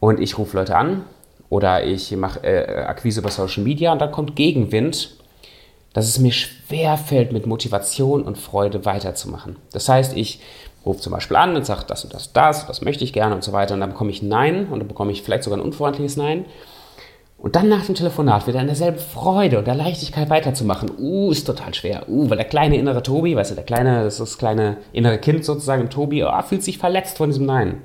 und 0.00 0.20
ich 0.20 0.38
rufe 0.38 0.56
Leute 0.56 0.76
an 0.76 1.04
oder 1.50 1.84
ich 1.84 2.10
mache 2.16 2.42
äh, 2.44 2.84
Akquise 2.84 3.20
über 3.20 3.30
Social 3.30 3.62
Media 3.62 3.92
und 3.92 4.00
dann 4.00 4.10
kommt 4.10 4.36
Gegenwind, 4.36 5.16
dass 5.92 6.08
es 6.08 6.18
mir 6.18 6.32
schwer 6.32 6.96
fällt, 6.96 7.32
mit 7.32 7.46
Motivation 7.46 8.22
und 8.22 8.38
Freude 8.38 8.84
weiterzumachen. 8.84 9.56
Das 9.72 9.88
heißt, 9.88 10.16
ich 10.16 10.40
rufe 10.84 11.00
zum 11.00 11.12
Beispiel 11.12 11.36
an 11.36 11.54
und 11.54 11.66
sage 11.66 11.84
das 11.86 12.04
und 12.04 12.12
das, 12.12 12.32
das, 12.32 12.66
das 12.66 12.80
möchte 12.82 13.04
ich 13.04 13.12
gerne 13.12 13.34
und 13.34 13.44
so 13.44 13.52
weiter 13.52 13.74
und 13.74 13.80
dann 13.80 13.90
bekomme 13.90 14.10
ich 14.10 14.22
ein 14.22 14.28
Nein 14.28 14.66
und 14.68 14.80
dann 14.80 14.88
bekomme 14.88 15.12
ich 15.12 15.22
vielleicht 15.22 15.44
sogar 15.44 15.58
ein 15.58 15.64
unfreundliches 15.64 16.16
Nein 16.16 16.46
und 17.42 17.56
dann 17.56 17.68
nach 17.68 17.84
dem 17.84 17.96
Telefonat 17.96 18.46
wieder 18.46 18.60
in 18.60 18.68
derselben 18.68 19.00
Freude 19.00 19.58
und 19.58 19.66
der 19.66 19.74
Leichtigkeit 19.74 20.30
weiterzumachen. 20.30 20.92
Uh, 20.96 21.32
ist 21.32 21.44
total 21.44 21.74
schwer. 21.74 22.08
Uh, 22.08 22.30
weil 22.30 22.36
der 22.36 22.46
kleine 22.46 22.76
innere 22.76 23.02
Tobi, 23.02 23.34
weißt 23.34 23.50
du, 23.50 23.54
der 23.56 23.64
kleine, 23.64 24.04
das 24.04 24.14
ist 24.14 24.20
das 24.20 24.38
kleine 24.38 24.76
innere 24.92 25.18
Kind 25.18 25.44
sozusagen, 25.44 25.90
Tobi, 25.90 26.22
oh, 26.22 26.42
fühlt 26.42 26.62
sich 26.62 26.78
verletzt 26.78 27.16
von 27.16 27.30
diesem 27.30 27.46
Nein. 27.46 27.82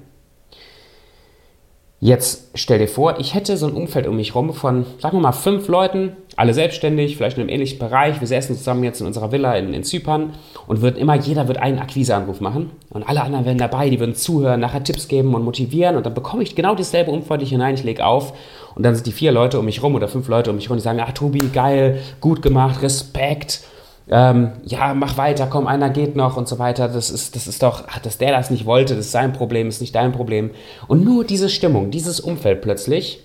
Jetzt 2.00 2.52
stell 2.54 2.78
dir 2.78 2.88
vor, 2.88 3.20
ich 3.20 3.34
hätte 3.34 3.58
so 3.58 3.66
ein 3.66 3.74
Umfeld 3.74 4.06
um 4.06 4.18
mich 4.18 4.36
rum 4.36 4.54
von, 4.54 4.86
sagen 5.00 5.18
wir 5.18 5.22
mal, 5.22 5.32
fünf 5.32 5.68
Leuten, 5.68 6.12
alle 6.36 6.54
selbstständig, 6.54 7.18
vielleicht 7.18 7.38
in 7.38 7.42
einem 7.42 7.50
ähnlichen 7.50 7.80
Bereich. 7.80 8.20
Wir 8.20 8.28
säßen 8.28 8.56
zusammen 8.56 8.84
jetzt 8.84 9.02
in 9.02 9.08
unserer 9.08 9.32
Villa 9.32 9.56
in, 9.56 9.74
in 9.74 9.84
Zypern 9.84 10.34
und 10.68 10.84
wird 10.84 11.00
immer, 11.00 11.16
jeder 11.16 11.48
wird 11.48 11.58
einen 11.58 11.80
Akquiseanruf 11.80 12.40
machen 12.40 12.70
und 12.92 13.02
alle 13.02 13.24
anderen 13.24 13.46
werden 13.46 13.58
dabei, 13.58 13.90
die 13.90 14.00
würden 14.00 14.14
zuhören, 14.14 14.60
nachher 14.60 14.84
Tipps 14.84 15.08
geben 15.08 15.34
und 15.34 15.44
motivieren 15.44 15.96
und 15.96 16.06
dann 16.06 16.14
bekomme 16.14 16.44
ich 16.44 16.56
genau 16.56 16.76
dasselbe 16.76 17.10
Umfeld 17.10 17.42
hinein, 17.42 17.74
ich 17.74 17.84
lege 17.84 18.06
auf 18.06 18.34
und 18.76 18.84
dann 18.84 18.94
sind 18.94 19.08
die 19.08 19.12
vier 19.12 19.32
Leute 19.32 19.58
um 19.58 19.66
mich 19.66 19.82
rum 19.82 19.96
oder 19.96 20.08
fünf 20.08 20.28
Leute 20.28 20.52
um 20.52 20.58
mich 20.58 20.70
rum, 20.70 20.78
die 20.78 20.84
sagen, 20.84 21.00
ah 21.00 21.12
Tobi, 21.12 21.40
geil, 21.52 22.00
gut 22.22 22.44
gemacht, 22.44 22.84
Respekt 22.84 23.62
ähm, 24.10 24.54
ja, 24.66 24.94
mach 24.94 25.18
weiter, 25.18 25.48
komm, 25.48 25.68
einer 25.68 25.90
geht 25.90 26.16
noch 26.16 26.38
und 26.38 26.48
so 26.48 26.60
weiter. 26.60 26.88
Das 26.88 27.10
ist, 27.10 27.36
das 27.36 27.48
ist 27.48 27.62
doch, 27.62 27.84
ach, 27.88 28.00
dass 28.00 28.18
der 28.18 28.32
das 28.32 28.50
nicht 28.50 28.66
wollte, 28.66 28.96
das 28.96 29.08
ist 29.08 29.12
sein 29.12 29.34
Problem, 29.34 29.68
ist 29.68 29.82
nicht 29.82 29.96
dein 29.96 30.14
Problem. 30.14 30.52
Und 30.88 31.04
nur 31.04 31.26
diese 31.26 31.50
Stimmung, 31.50 31.92
dieses 31.92 32.20
Umfeld 32.20 32.62
plötzlich 32.62 33.20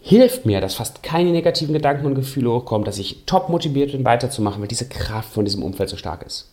hilft 0.00 0.46
mir, 0.46 0.60
dass 0.60 0.74
fast 0.74 1.02
keine 1.02 1.30
negativen 1.30 1.72
Gedanken 1.72 2.06
und 2.06 2.14
Gefühle 2.14 2.50
hochkommen, 2.50 2.84
dass 2.84 2.98
ich 2.98 3.24
top 3.26 3.48
motiviert 3.48 3.92
bin, 3.92 4.04
weiterzumachen, 4.04 4.60
weil 4.60 4.68
diese 4.68 4.88
Kraft 4.88 5.32
von 5.32 5.44
diesem 5.44 5.62
Umfeld 5.62 5.88
so 5.88 5.96
stark 5.96 6.24
ist. 6.26 6.50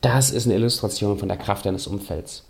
Das 0.00 0.30
ist 0.30 0.46
eine 0.46 0.54
Illustration 0.54 1.18
von 1.18 1.28
der 1.28 1.36
Kraft 1.36 1.66
deines 1.66 1.86
Umfelds. 1.86 2.44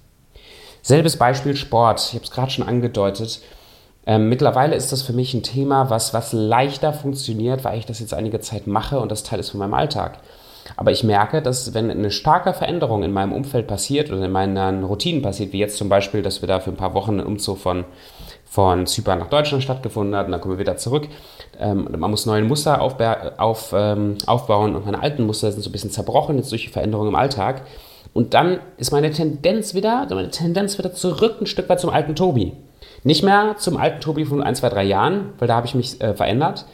Selbes 0.83 1.17
Beispiel 1.17 1.57
Sport. 1.57 2.01
Ich 2.09 2.15
habe 2.15 2.25
es 2.25 2.31
gerade 2.31 2.51
schon 2.51 2.67
angedeutet. 2.67 3.41
Ähm, 4.07 4.29
mittlerweile 4.29 4.77
ist 4.77 4.93
das 4.93 5.03
für 5.03 5.13
mich 5.13 5.35
ein 5.35 5.43
Thema, 5.43 5.91
was, 5.91 6.15
was 6.15 6.33
leichter 6.33 6.93
funktioniert, 6.93 7.65
weil 7.65 7.79
ich 7.79 7.87
das 7.87 7.99
jetzt 7.99 8.15
einige 8.15 8.41
Zeit 8.41 8.69
mache 8.69 9.01
und 9.01 9.11
das 9.11 9.25
Teil 9.25 9.41
ist 9.41 9.51
von 9.51 9.59
meinem 9.59 9.75
Alltag. 9.75 10.21
Aber 10.77 10.91
ich 10.91 11.05
merke, 11.05 11.43
dass 11.43 11.75
wenn 11.75 11.91
eine 11.91 12.11
starke 12.11 12.53
Veränderung 12.53 13.03
in 13.03 13.13
meinem 13.13 13.33
Umfeld 13.33 13.67
passiert 13.67 14.11
oder 14.11 14.25
in 14.25 14.33
meinen 14.33 14.85
Routinen 14.85 15.23
passiert, 15.23 15.53
wie 15.53 15.59
jetzt 15.59 15.77
zum 15.77 15.89
Beispiel, 15.89 16.23
dass 16.23 16.41
wir 16.41 16.49
da 16.49 16.61
für 16.61 16.71
ein 16.71 16.77
paar 16.77 16.95
Wochen 16.95 17.13
einen 17.13 17.27
Umzug 17.27 17.59
von, 17.59 17.85
von 18.45 18.87
Zypern 18.87 19.19
nach 19.19 19.29
Deutschland 19.29 19.63
stattgefunden 19.63 20.17
hat 20.17 20.27
und 20.27 20.33
dann 20.33 20.41
kommen 20.41 20.55
wir 20.55 20.61
wieder 20.61 20.77
zurück. 20.77 21.09
Ähm, 21.59 21.89
man 21.97 22.11
muss 22.11 22.27
neue 22.27 22.43
Muster 22.43 22.81
auf, 22.81 22.97
auf, 23.39 23.73
ähm, 23.77 24.19
aufbauen 24.27 24.75
und 24.75 24.87
meine 24.87 25.03
alten 25.03 25.25
Muster 25.25 25.51
sind 25.53 25.63
so 25.63 25.71
ein 25.71 25.73
bisschen 25.73 25.91
zerbrochen 25.91 26.37
jetzt 26.37 26.51
durch 26.53 26.65
die 26.65 26.71
Veränderung 26.71 27.09
im 27.09 27.15
Alltag. 27.15 27.63
Und 28.13 28.35
dann 28.35 28.61
ist 28.79 28.93
meine 28.93 29.11
Tendenz 29.11 29.75
wieder, 29.75 30.07
meine 30.11 30.31
Tendenz 30.31 30.79
wieder 30.79 30.93
zurück 30.95 31.37
ein 31.41 31.47
Stück 31.47 31.69
weit 31.69 31.81
zum 31.81 31.91
alten 31.91 32.15
Tobi. 32.15 32.53
Nicht 33.05 33.23
mehr 33.23 33.57
zum 33.59 33.77
alten 33.77 34.01
Tobi 34.01 34.25
von 34.25 34.43
ein, 34.43 34.55
zwei, 34.55 34.69
drei 34.69 34.85
Jahren, 34.85 35.33
weil 35.39 35.49
da 35.49 35.57
habe 35.57 35.67
ich 35.67 35.75
mich 35.75 36.01
äh, 36.01 36.15
verändert. 36.15 36.65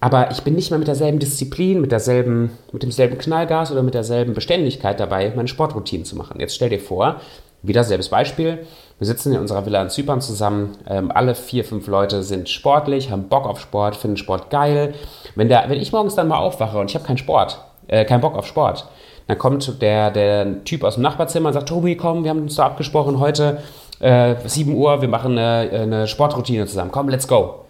Aber 0.00 0.32
ich 0.32 0.42
bin 0.42 0.54
nicht 0.54 0.70
mehr 0.70 0.80
mit 0.80 0.88
derselben 0.88 1.20
Disziplin, 1.20 1.80
mit, 1.80 1.92
derselben, 1.92 2.50
mit 2.72 2.82
demselben 2.82 3.18
Knallgas 3.18 3.70
oder 3.70 3.84
mit 3.84 3.94
derselben 3.94 4.34
Beständigkeit 4.34 4.98
dabei, 4.98 5.32
meine 5.36 5.46
Sportroutinen 5.46 6.04
zu 6.04 6.16
machen. 6.16 6.40
Jetzt 6.40 6.56
stell 6.56 6.70
dir 6.70 6.80
vor, 6.80 7.20
wieder 7.62 7.84
selbes 7.84 8.08
Beispiel. 8.08 8.66
Wir 8.98 9.06
sitzen 9.06 9.32
in 9.32 9.38
unserer 9.38 9.64
Villa 9.64 9.80
in 9.80 9.90
Zypern 9.90 10.20
zusammen. 10.20 10.76
Ähm, 10.88 11.12
alle 11.12 11.36
vier, 11.36 11.64
fünf 11.64 11.86
Leute 11.86 12.24
sind 12.24 12.48
sportlich, 12.48 13.12
haben 13.12 13.28
Bock 13.28 13.46
auf 13.46 13.60
Sport, 13.60 13.94
finden 13.94 14.16
Sport 14.16 14.50
geil. 14.50 14.94
Wenn, 15.36 15.48
der, 15.48 15.68
wenn 15.68 15.80
ich 15.80 15.92
morgens 15.92 16.16
dann 16.16 16.26
mal 16.26 16.38
aufwache 16.38 16.78
und 16.78 16.90
ich 16.90 16.96
habe 16.96 17.04
keinen 17.04 17.18
Sport, 17.18 17.60
äh, 17.86 18.04
keinen 18.04 18.20
Bock 18.20 18.36
auf 18.36 18.46
Sport, 18.46 18.88
Dann 19.28 19.38
kommt 19.38 19.80
der, 19.80 20.10
der 20.10 20.64
Typ 20.64 20.84
aus 20.84 20.94
dem 20.94 21.02
Nachbarzimmer 21.02 21.48
und 21.48 21.52
sagt, 21.54 21.68
Tobi, 21.68 21.96
komm, 21.96 22.24
wir 22.24 22.30
haben 22.30 22.42
uns 22.42 22.56
da 22.56 22.66
abgesprochen, 22.66 23.20
heute 23.20 23.62
äh, 24.02 24.36
7 24.44 24.74
Uhr, 24.74 25.00
wir 25.00 25.08
machen 25.08 25.38
eine, 25.38 25.70
eine 25.70 26.06
Sportroutine 26.08 26.66
zusammen. 26.66 26.90
Komm, 26.90 27.08
let's 27.08 27.28
go. 27.28 27.64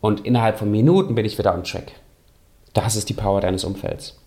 Und 0.00 0.24
innerhalb 0.24 0.58
von 0.58 0.70
Minuten 0.70 1.14
bin 1.14 1.24
ich 1.24 1.38
wieder 1.38 1.54
on 1.54 1.64
track. 1.64 1.92
Das 2.74 2.94
ist 2.94 3.08
die 3.08 3.14
Power 3.14 3.40
deines 3.40 3.64
Umfelds. 3.64 4.20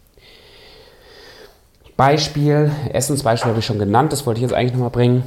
Beispiel, 1.96 2.72
Essensbeispiel 2.92 3.50
habe 3.50 3.60
ich 3.60 3.66
schon 3.66 3.80
genannt, 3.80 4.12
das 4.12 4.26
wollte 4.26 4.40
ich 4.40 4.42
jetzt 4.42 4.54
eigentlich 4.54 4.74
nochmal 4.74 4.90
bringen. 4.90 5.24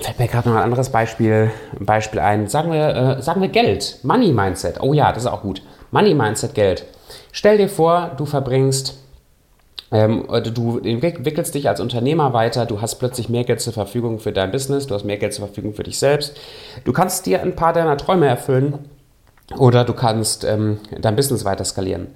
Fällt 0.00 0.18
mir 0.18 0.28
gerade 0.28 0.48
noch 0.48 0.56
ein 0.56 0.62
anderes 0.62 0.90
Beispiel, 0.90 1.50
ein 1.78 1.86
Beispiel 1.86 2.20
ein. 2.20 2.46
Sagen 2.46 2.70
wir, 2.70 3.18
äh, 3.18 3.22
sagen 3.22 3.40
wir 3.40 3.48
Geld, 3.48 3.98
Money 4.04 4.32
Mindset. 4.32 4.80
Oh 4.80 4.92
ja, 4.92 5.12
das 5.12 5.24
ist 5.24 5.28
auch 5.28 5.42
gut. 5.42 5.62
Money 5.90 6.14
Mindset, 6.14 6.54
Geld. 6.54 6.84
Stell 7.32 7.58
dir 7.58 7.68
vor, 7.68 8.12
du 8.16 8.26
verbringst, 8.26 8.96
ähm, 9.90 10.26
du 10.54 10.78
entwickelst 10.78 11.54
dich 11.54 11.68
als 11.68 11.80
Unternehmer 11.80 12.32
weiter, 12.32 12.66
du 12.66 12.80
hast 12.80 12.96
plötzlich 12.96 13.28
mehr 13.28 13.44
Geld 13.44 13.60
zur 13.60 13.72
Verfügung 13.72 14.18
für 14.18 14.32
dein 14.32 14.50
Business, 14.50 14.86
du 14.86 14.94
hast 14.94 15.04
mehr 15.04 15.16
Geld 15.16 15.32
zur 15.32 15.46
Verfügung 15.46 15.72
für 15.74 15.82
dich 15.82 15.98
selbst. 15.98 16.36
Du 16.84 16.92
kannst 16.92 17.26
dir 17.26 17.42
ein 17.42 17.56
paar 17.56 17.72
deiner 17.72 17.96
Träume 17.96 18.26
erfüllen 18.26 18.78
oder 19.56 19.84
du 19.84 19.94
kannst 19.94 20.44
ähm, 20.44 20.78
dein 21.00 21.16
Business 21.16 21.44
weiter 21.44 21.64
skalieren. 21.64 22.08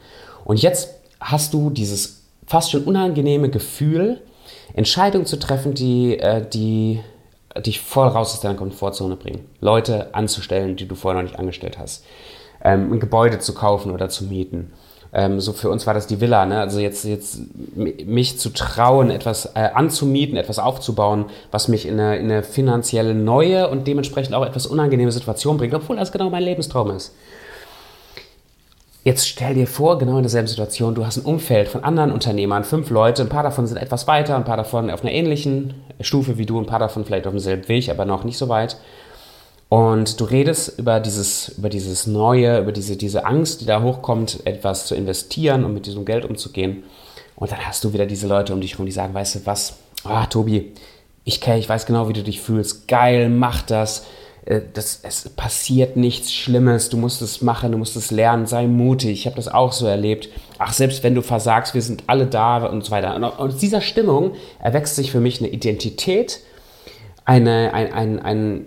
Und 0.45 0.61
jetzt 0.61 0.91
hast 1.21 1.55
du 1.55 1.71
dieses 1.71 2.25
fast 2.47 2.71
schon 2.71 2.85
unangenehme 2.85 3.49
Gefühl, 3.49 4.21
Entscheidungen 4.75 5.27
zu 5.27 5.39
treffen, 5.39 5.75
die, 5.75 6.19
äh, 6.19 6.47
die 6.47 7.01
dich 7.61 7.81
voll 7.81 8.09
raus 8.09 8.35
aus 8.35 8.41
deiner 8.41 8.55
Komfortzone 8.55 9.17
bringen. 9.17 9.47
Leute 9.61 10.15
anzustellen, 10.15 10.77
die 10.77 10.89
du 10.89 10.95
vorher 10.95 11.23
noch 11.23 11.29
nicht 11.29 11.39
angestellt 11.39 11.79
hast. 11.79 12.05
Ähm, 12.63 12.93
ein 12.93 13.01
Gebäude 13.01 13.39
zu 13.39 13.55
kaufen 13.55 13.93
oder 13.93 14.09
zu 14.09 14.25
mieten. 14.25 14.73
Ähm, 15.15 15.41
so 15.41 15.53
für 15.53 15.69
uns 15.69 15.87
war 15.87 15.93
das 15.93 16.07
die 16.07 16.21
Villa, 16.21 16.47
ne? 16.47 16.59
Also 16.59 16.81
jetzt, 16.81 17.05
jetzt 17.05 17.39
mich 17.77 18.39
zu 18.39 18.49
trauen, 18.51 19.11
etwas 19.11 19.47
äh, 19.55 19.69
anzumieten, 19.75 20.37
etwas 20.37 20.59
aufzubauen, 20.59 21.27
was 21.51 21.69
mich 21.69 21.87
in 21.87 22.01
eine, 22.01 22.17
in 22.17 22.31
eine 22.31 22.43
finanzielle 22.43 23.15
neue 23.15 23.69
und 23.69 23.87
dementsprechend 23.87 24.35
auch 24.35 24.47
etwas 24.47 24.67
unangenehme 24.67 25.13
Situation 25.13 25.59
bringt, 25.59 25.75
obwohl 25.75 25.97
das 25.97 26.13
genau 26.13 26.31
mein 26.31 26.43
Lebenstraum 26.43 26.91
ist. 26.93 27.13
Jetzt 29.05 29.29
stell 29.29 29.55
dir 29.55 29.67
vor, 29.67 29.99
genau 29.99 30.17
in 30.17 30.23
derselben 30.23 30.47
Situation, 30.47 30.95
du 30.95 31.05
hast 31.05 31.17
ein 31.17 31.25
Umfeld 31.25 31.69
von 31.69 31.83
anderen 31.83 32.13
Unternehmern, 32.13 32.63
fünf 32.63 32.89
Leute, 32.89 33.23
ein 33.23 33.29
paar 33.29 33.43
davon 33.43 33.67
sind 33.67 33.77
etwas 33.77 34.07
weiter, 34.07 34.37
ein 34.37 34.45
paar 34.45 34.57
davon 34.57 34.91
auf 34.91 35.03
einer 35.03 35.11
ähnlichen 35.11 35.75
Stufe 36.01 36.39
wie 36.39 36.47
du, 36.47 36.59
ein 36.59 36.67
paar 36.67 36.79
davon 36.79 37.05
vielleicht 37.05 37.27
auf 37.27 37.33
demselben 37.33 37.69
Weg, 37.69 37.89
aber 37.89 38.05
noch 38.05 38.23
nicht 38.23 38.39
so 38.39 38.49
weit. 38.49 38.77
Und 39.73 40.21
du 40.21 40.25
redest 40.25 40.79
über 40.79 41.01
dieses, 41.01 41.49
über 41.57 41.71
dieses 41.71 42.07
Neue, 42.07 42.59
über 42.59 42.73
diese, 42.73 42.99
diese 42.99 43.25
Angst, 43.25 43.63
die 43.63 43.65
da 43.65 43.81
hochkommt, 43.81 44.41
etwas 44.45 44.85
zu 44.85 44.95
investieren 44.95 45.65
und 45.65 45.73
mit 45.73 45.87
diesem 45.87 46.05
Geld 46.05 46.27
umzugehen. 46.27 46.83
Und 47.37 47.53
dann 47.53 47.67
hast 47.67 47.83
du 47.83 47.95
wieder 47.95 48.05
diese 48.05 48.27
Leute 48.27 48.53
um 48.53 48.61
dich 48.61 48.73
herum, 48.73 48.85
die 48.85 48.93
sagen, 48.93 49.15
weißt 49.15 49.37
du 49.37 49.47
was, 49.47 49.79
ah, 50.05 50.27
Tobi, 50.27 50.75
ich 51.25 51.41
kenne, 51.41 51.59
ich 51.59 51.71
weiß 51.71 51.87
genau, 51.87 52.07
wie 52.11 52.13
du 52.13 52.23
dich 52.23 52.43
fühlst. 52.43 52.87
Geil, 52.87 53.31
mach 53.31 53.63
das 53.63 54.05
äh, 54.45 54.61
das, 54.75 55.01
es 55.05 55.31
passiert 55.31 55.97
nichts 55.97 56.35
Schlimmes, 56.35 56.91
du 56.91 56.99
musst 56.99 57.23
es 57.23 57.41
machen, 57.41 57.73
du 57.73 57.79
musst 57.79 57.97
es 57.97 58.11
lernen, 58.11 58.45
sei 58.45 58.67
mutig. 58.67 59.13
Ich 59.13 59.25
habe 59.25 59.37
das 59.37 59.49
auch 59.49 59.73
so 59.73 59.87
erlebt. 59.87 60.29
Ach, 60.59 60.75
selbst 60.75 61.03
wenn 61.03 61.15
du 61.15 61.23
versagst, 61.23 61.73
wir 61.73 61.81
sind 61.81 62.03
alle 62.09 62.27
da 62.27 62.67
und 62.67 62.85
so 62.85 62.91
weiter. 62.91 63.17
Und 63.17 63.25
aus 63.25 63.57
dieser 63.57 63.81
Stimmung 63.81 64.33
erwächst 64.61 64.97
sich 64.97 65.11
für 65.11 65.21
mich 65.21 65.41
eine 65.41 65.49
Identität, 65.49 66.41
eine, 67.25 67.73
ein, 67.73 67.91
ein, 67.91 68.19
ein, 68.21 68.67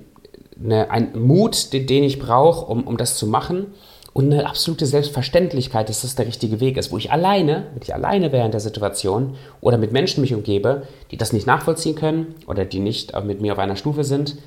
eine, 0.64 0.90
ein 0.92 1.20
Mut, 1.20 1.74
den, 1.74 1.88
den 1.88 2.04
ich 2.04 2.20
brauche, 2.20 2.66
um, 2.66 2.86
um 2.86 2.98
das 2.98 3.18
zu 3.18 3.28
machen. 3.28 3.74
Und 4.14 4.32
eine 4.32 4.48
absolute 4.48 4.86
Selbstverständlichkeit, 4.86 5.90
dass 5.90 6.04
das 6.04 6.16
der 6.16 6.26
richtige 6.26 6.62
Weg 6.62 6.78
ist, 6.78 6.92
wo 6.92 6.98
ich 6.98 7.12
alleine, 7.12 7.68
wenn 7.74 7.82
ich 7.82 7.94
alleine 7.94 8.32
wäre 8.32 8.46
in 8.46 8.52
der 8.52 8.62
Situation 8.62 9.36
oder 9.60 9.78
mit 9.78 9.92
Menschen 9.92 10.22
mich 10.22 10.34
umgebe, 10.34 10.88
die 11.12 11.18
das 11.18 11.34
nicht 11.34 11.46
nachvollziehen 11.46 11.96
können 11.96 12.36
oder 12.48 12.64
die 12.64 12.80
nicht 12.80 13.12
mit 13.24 13.42
mir 13.42 13.52
auf 13.52 13.60
einer 13.60 13.76
Stufe 13.76 14.06
sind, 14.06 14.38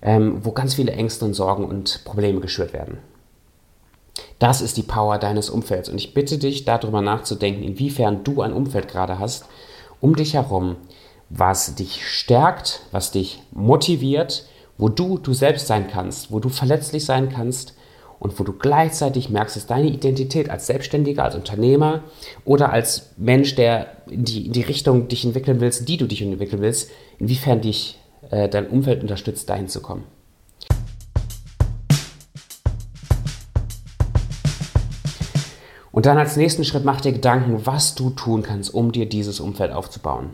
ähm, 0.00 0.44
wo 0.44 0.52
ganz 0.52 0.74
viele 0.74 0.92
Ängste 0.92 1.24
und 1.24 1.34
Sorgen 1.34 1.64
und 1.64 2.04
Probleme 2.04 2.40
geschürt 2.40 2.72
werden. 2.72 2.98
Das 4.38 4.60
ist 4.60 4.76
die 4.76 4.82
Power 4.82 5.18
deines 5.18 5.50
Umfelds. 5.50 5.88
Und 5.88 5.96
ich 5.96 6.14
bitte 6.14 6.38
dich, 6.38 6.64
darüber 6.64 7.00
nachzudenken, 7.00 7.64
inwiefern 7.64 8.22
du 8.22 8.42
ein 8.42 8.52
Umfeld 8.52 8.86
gerade 8.86 9.18
hast, 9.18 9.46
um 10.00 10.14
dich 10.14 10.34
herum, 10.34 10.76
was 11.30 11.74
dich 11.74 12.06
stärkt, 12.06 12.82
was 12.92 13.10
dich 13.10 13.42
motiviert, 13.52 14.46
wo 14.78 14.88
du 14.88 15.18
du 15.18 15.32
selbst 15.32 15.66
sein 15.66 15.88
kannst, 15.88 16.30
wo 16.30 16.40
du 16.40 16.48
verletzlich 16.48 17.04
sein 17.04 17.28
kannst 17.28 17.74
und 18.18 18.38
wo 18.38 18.44
du 18.44 18.52
gleichzeitig 18.52 19.30
merkst, 19.30 19.56
dass 19.56 19.66
deine 19.66 19.88
Identität 19.88 20.50
als 20.50 20.66
Selbstständiger, 20.66 21.24
als 21.24 21.34
Unternehmer 21.34 22.02
oder 22.44 22.72
als 22.72 23.10
Mensch, 23.16 23.54
der 23.54 23.88
in 24.08 24.24
die, 24.24 24.46
in 24.46 24.52
die 24.52 24.62
Richtung 24.62 25.08
dich 25.08 25.24
entwickeln 25.24 25.60
willst, 25.60 25.88
die 25.88 25.96
du 25.96 26.06
dich 26.06 26.22
entwickeln 26.22 26.62
willst, 26.62 26.90
inwiefern 27.18 27.60
dich 27.60 27.98
äh, 28.30 28.48
dein 28.48 28.68
Umfeld 28.68 29.02
unterstützt, 29.02 29.48
dahin 29.50 29.68
zu 29.68 29.80
kommen. 29.80 30.04
Und 35.92 36.06
dann 36.06 36.18
als 36.18 36.36
nächsten 36.36 36.64
Schritt 36.64 36.84
mach 36.84 37.00
dir 37.00 37.12
Gedanken, 37.12 37.66
was 37.66 37.94
du 37.94 38.10
tun 38.10 38.42
kannst, 38.42 38.74
um 38.74 38.90
dir 38.90 39.08
dieses 39.08 39.38
Umfeld 39.38 39.70
aufzubauen. 39.70 40.30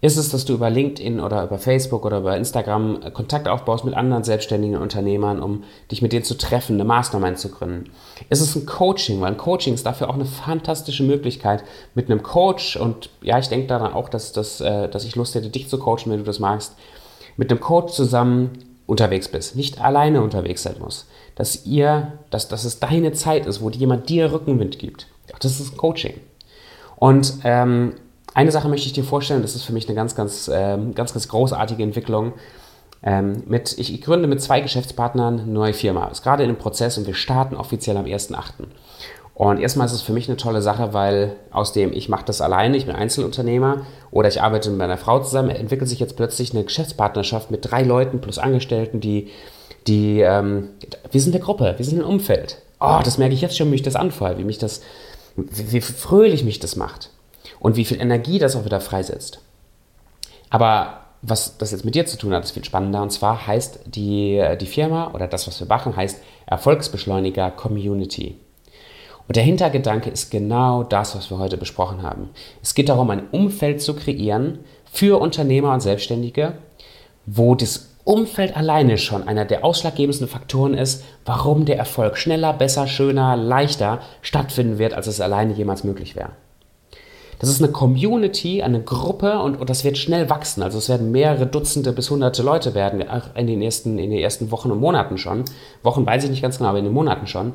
Ist 0.00 0.16
es, 0.16 0.30
dass 0.30 0.44
du 0.44 0.54
über 0.54 0.70
LinkedIn 0.70 1.18
oder 1.18 1.42
über 1.42 1.58
Facebook 1.58 2.04
oder 2.04 2.18
über 2.18 2.36
Instagram 2.36 3.02
äh, 3.02 3.10
Kontakt 3.10 3.48
aufbaust 3.48 3.84
mit 3.84 3.94
anderen 3.94 4.22
selbstständigen 4.22 4.76
Unternehmern, 4.76 5.42
um 5.42 5.64
dich 5.90 6.02
mit 6.02 6.12
denen 6.12 6.24
zu 6.24 6.38
treffen, 6.38 6.74
eine 6.74 6.84
Mastermind 6.84 7.38
zu 7.38 7.50
gründen? 7.50 7.90
Ist 8.30 8.40
es 8.40 8.54
ein 8.54 8.64
Coaching? 8.64 9.20
Weil 9.20 9.32
ein 9.32 9.36
Coaching 9.36 9.74
ist 9.74 9.86
dafür 9.86 10.08
auch 10.08 10.14
eine 10.14 10.24
fantastische 10.24 11.02
Möglichkeit 11.02 11.64
mit 11.96 12.08
einem 12.08 12.22
Coach 12.22 12.76
und 12.76 13.10
ja, 13.22 13.38
ich 13.40 13.48
denke 13.48 13.66
daran 13.66 13.92
auch, 13.92 14.08
dass, 14.08 14.32
dass, 14.32 14.60
äh, 14.60 14.88
dass 14.88 15.04
ich 15.04 15.16
Lust 15.16 15.34
hätte, 15.34 15.48
dich 15.48 15.68
zu 15.68 15.78
coachen, 15.78 16.12
wenn 16.12 16.18
du 16.18 16.24
das 16.24 16.38
magst, 16.38 16.76
mit 17.36 17.50
einem 17.50 17.60
Coach 17.60 17.92
zusammen 17.92 18.50
unterwegs 18.86 19.28
bist, 19.28 19.56
nicht 19.56 19.80
alleine 19.80 20.22
unterwegs 20.22 20.62
sein 20.62 20.76
musst, 20.78 21.08
dass 21.34 21.66
ihr, 21.66 22.12
dass, 22.30 22.46
dass 22.46 22.64
es 22.64 22.78
deine 22.78 23.12
Zeit 23.12 23.46
ist, 23.46 23.60
wo 23.60 23.68
jemand 23.70 24.08
dir 24.08 24.32
Rückenwind 24.32 24.78
gibt. 24.78 25.08
Das 25.40 25.60
ist 25.60 25.76
Coaching. 25.76 26.14
Und 26.96 27.34
ähm, 27.44 27.94
eine 28.34 28.52
Sache 28.52 28.68
möchte 28.68 28.86
ich 28.86 28.92
dir 28.92 29.04
vorstellen, 29.04 29.42
das 29.42 29.54
ist 29.54 29.64
für 29.64 29.72
mich 29.72 29.86
eine 29.88 29.94
ganz, 29.94 30.14
ganz, 30.14 30.50
ähm, 30.52 30.94
ganz, 30.94 31.12
ganz 31.12 31.28
großartige 31.28 31.82
Entwicklung. 31.82 32.34
Ähm, 33.02 33.44
mit, 33.46 33.78
ich 33.78 34.00
gründe 34.02 34.26
mit 34.26 34.42
zwei 34.42 34.60
Geschäftspartnern 34.60 35.40
eine 35.40 35.50
neue 35.50 35.72
Firma. 35.72 36.08
Ist 36.08 36.22
gerade 36.22 36.42
in 36.42 36.48
einem 36.48 36.58
Prozess 36.58 36.98
und 36.98 37.06
wir 37.06 37.14
starten 37.14 37.54
offiziell 37.54 37.96
am 37.96 38.06
1.8. 38.06 38.64
Und 39.34 39.60
erstmal 39.60 39.86
ist 39.86 39.92
es 39.92 40.02
für 40.02 40.12
mich 40.12 40.28
eine 40.28 40.36
tolle 40.36 40.62
Sache, 40.62 40.92
weil 40.92 41.36
aus 41.52 41.72
dem 41.72 41.92
ich 41.92 42.08
mache 42.08 42.24
das 42.24 42.40
alleine, 42.40 42.76
ich 42.76 42.86
bin 42.86 42.96
Einzelunternehmer 42.96 43.86
oder 44.10 44.28
ich 44.28 44.42
arbeite 44.42 44.68
mit 44.70 44.78
meiner 44.78 44.98
Frau 44.98 45.20
zusammen, 45.20 45.50
entwickelt 45.50 45.88
sich 45.88 46.00
jetzt 46.00 46.16
plötzlich 46.16 46.52
eine 46.52 46.64
Geschäftspartnerschaft 46.64 47.52
mit 47.52 47.70
drei 47.70 47.84
Leuten 47.84 48.20
plus 48.20 48.38
Angestellten, 48.38 48.98
die, 48.98 49.28
die 49.86 50.20
ähm, 50.20 50.70
wir 51.12 51.20
sind 51.20 51.36
eine 51.36 51.44
Gruppe, 51.44 51.74
wir 51.76 51.84
sind 51.84 52.00
ein 52.00 52.04
Umfeld. 52.04 52.58
Oh, 52.80 52.98
das 53.04 53.16
merke 53.16 53.34
ich 53.34 53.40
jetzt 53.40 53.56
schon, 53.56 53.68
wie 53.68 53.72
mich 53.72 53.82
das 53.82 53.94
anfällt, 53.94 54.38
wie 54.38 54.44
mich 54.44 54.58
das, 54.58 54.82
wie, 55.36 55.70
wie 55.70 55.80
fröhlich 55.80 56.42
mich 56.42 56.58
das 56.58 56.74
macht 56.74 57.10
und 57.60 57.76
wie 57.76 57.84
viel 57.84 58.00
Energie 58.00 58.38
das 58.38 58.56
auch 58.56 58.64
wieder 58.64 58.80
freisetzt. 58.80 59.40
Aber 60.50 61.00
was 61.22 61.58
das 61.58 61.72
jetzt 61.72 61.84
mit 61.84 61.94
dir 61.94 62.06
zu 62.06 62.16
tun 62.16 62.32
hat, 62.32 62.44
ist 62.44 62.52
viel 62.52 62.64
spannender. 62.64 63.02
Und 63.02 63.10
zwar 63.10 63.46
heißt 63.46 63.80
die, 63.86 64.42
die 64.60 64.66
Firma 64.66 65.12
oder 65.12 65.26
das, 65.26 65.46
was 65.46 65.58
wir 65.60 65.66
machen, 65.66 65.96
heißt 65.96 66.20
Erfolgsbeschleuniger 66.46 67.50
Community. 67.50 68.36
Und 69.26 69.36
der 69.36 69.42
Hintergedanke 69.42 70.08
ist 70.08 70.30
genau 70.30 70.84
das, 70.84 71.14
was 71.14 71.30
wir 71.30 71.38
heute 71.38 71.58
besprochen 71.58 72.02
haben. 72.02 72.30
Es 72.62 72.74
geht 72.74 72.88
darum, 72.88 73.10
ein 73.10 73.28
Umfeld 73.30 73.82
zu 73.82 73.94
kreieren 73.94 74.60
für 74.90 75.20
Unternehmer 75.20 75.74
und 75.74 75.80
Selbstständige, 75.80 76.54
wo 77.26 77.54
das 77.54 77.90
Umfeld 78.04 78.56
alleine 78.56 78.96
schon 78.96 79.28
einer 79.28 79.44
der 79.44 79.66
ausschlaggebendsten 79.66 80.28
Faktoren 80.28 80.72
ist, 80.72 81.04
warum 81.26 81.66
der 81.66 81.76
Erfolg 81.76 82.16
schneller, 82.16 82.54
besser, 82.54 82.86
schöner, 82.86 83.36
leichter 83.36 84.00
stattfinden 84.22 84.78
wird, 84.78 84.94
als 84.94 85.08
es 85.08 85.20
alleine 85.20 85.52
jemals 85.52 85.84
möglich 85.84 86.16
wäre. 86.16 86.30
Das 87.38 87.48
ist 87.48 87.62
eine 87.62 87.70
Community, 87.72 88.62
eine 88.62 88.82
Gruppe 88.82 89.38
und, 89.38 89.60
und 89.60 89.70
das 89.70 89.84
wird 89.84 89.96
schnell 89.96 90.28
wachsen. 90.28 90.62
Also 90.62 90.78
es 90.78 90.88
werden 90.88 91.12
mehrere 91.12 91.46
Dutzende 91.46 91.92
bis 91.92 92.10
hunderte 92.10 92.42
Leute 92.42 92.74
werden 92.74 93.04
in 93.34 93.46
den 93.46 93.62
ersten, 93.62 93.98
in 93.98 94.10
den 94.10 94.18
ersten 94.18 94.50
Wochen 94.50 94.70
und 94.70 94.80
Monaten 94.80 95.18
schon. 95.18 95.44
Wochen 95.82 96.04
weiß 96.04 96.24
ich 96.24 96.30
nicht 96.30 96.42
ganz 96.42 96.58
genau, 96.58 96.70
aber 96.70 96.78
in 96.78 96.84
den 96.84 96.94
Monaten 96.94 97.26
schon. 97.26 97.52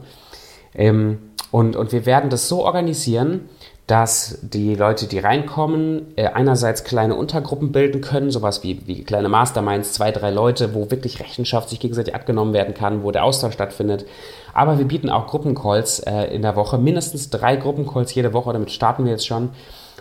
Ähm, 0.74 1.20
und, 1.52 1.76
und 1.76 1.92
wir 1.92 2.06
werden 2.06 2.30
das 2.30 2.48
so 2.48 2.66
organisieren, 2.66 3.42
dass 3.88 4.40
die 4.42 4.76
Leute, 4.76 5.08
die 5.08 5.20
reinkommen, 5.20 6.14
äh, 6.16 6.28
einerseits 6.28 6.86
kleine 6.86 7.16
Untergruppen 7.16 7.74
bilden 7.74 8.00
können, 8.00 8.32
sowas 8.32 8.64
wie, 8.64 8.88
wie 8.88 9.04
kleine 9.04 9.28
Masterminds, 9.28 9.92
zwei, 9.92 10.12
drei 10.12 10.32
Leute, 10.32 10.74
wo 10.74 10.90
wirklich 10.90 11.20
Rechenschaft 11.20 11.70
sich 11.70 11.82
gegenseitig 11.82 12.16
abgenommen 12.16 12.54
werden 12.54 12.74
kann, 12.74 13.04
wo 13.04 13.12
der 13.12 13.26
Austausch 13.26 13.54
stattfindet. 13.54 14.06
Aber 14.54 14.78
wir 14.78 14.86
bieten 14.86 15.10
auch 15.10 15.28
Gruppencalls 15.28 16.00
äh, 16.00 16.26
in 16.34 16.42
der 16.42 16.56
Woche, 16.56 16.78
mindestens 16.78 17.30
drei 17.30 17.56
Gruppencalls 17.56 18.14
jede 18.14 18.34
Woche, 18.34 18.54
damit 18.54 18.72
starten 18.72 19.06
wir 19.06 19.12
jetzt 19.12 19.28
schon. 19.28 19.50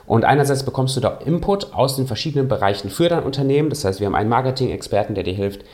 Und 0.07 0.25
einerseits 0.25 0.65
bekommst 0.65 0.97
du 0.97 1.01
da 1.01 1.19
Input 1.25 1.73
aus 1.75 1.97
den 1.97 2.07
verschiedenen 2.07 2.49
Bereichen 2.49 2.91
für 2.91 3.09
dein 3.09 3.23
Unternehmen. 3.23 3.71
Das 3.71 3.85
heißt, 3.85 4.01
wir 4.01 4.07
haben 4.07 4.15
einen 4.15 4.29
Marketing-Experten, 4.29 5.15
der 5.15 5.25
dir 5.25 5.35
hilft, 5.35 5.65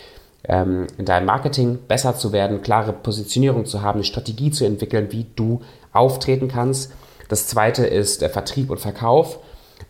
ähm, 0.44 0.86
in 0.96 1.04
deinem 1.04 1.26
Marketing 1.26 1.78
besser 1.88 2.14
zu 2.16 2.32
werden, 2.32 2.62
klare 2.62 2.92
Positionierung 2.92 3.66
zu 3.66 3.82
haben, 3.82 3.98
eine 3.98 4.04
Strategie 4.04 4.50
zu 4.50 4.64
entwickeln, 4.64 5.08
wie 5.10 5.26
du 5.34 5.62
auftreten 5.92 6.48
kannst. 6.48 6.92
Das 7.28 7.46
zweite 7.46 7.86
ist 7.86 8.22
der 8.22 8.30
Vertrieb 8.30 8.70
und 8.70 8.80
Verkauf. 8.80 9.40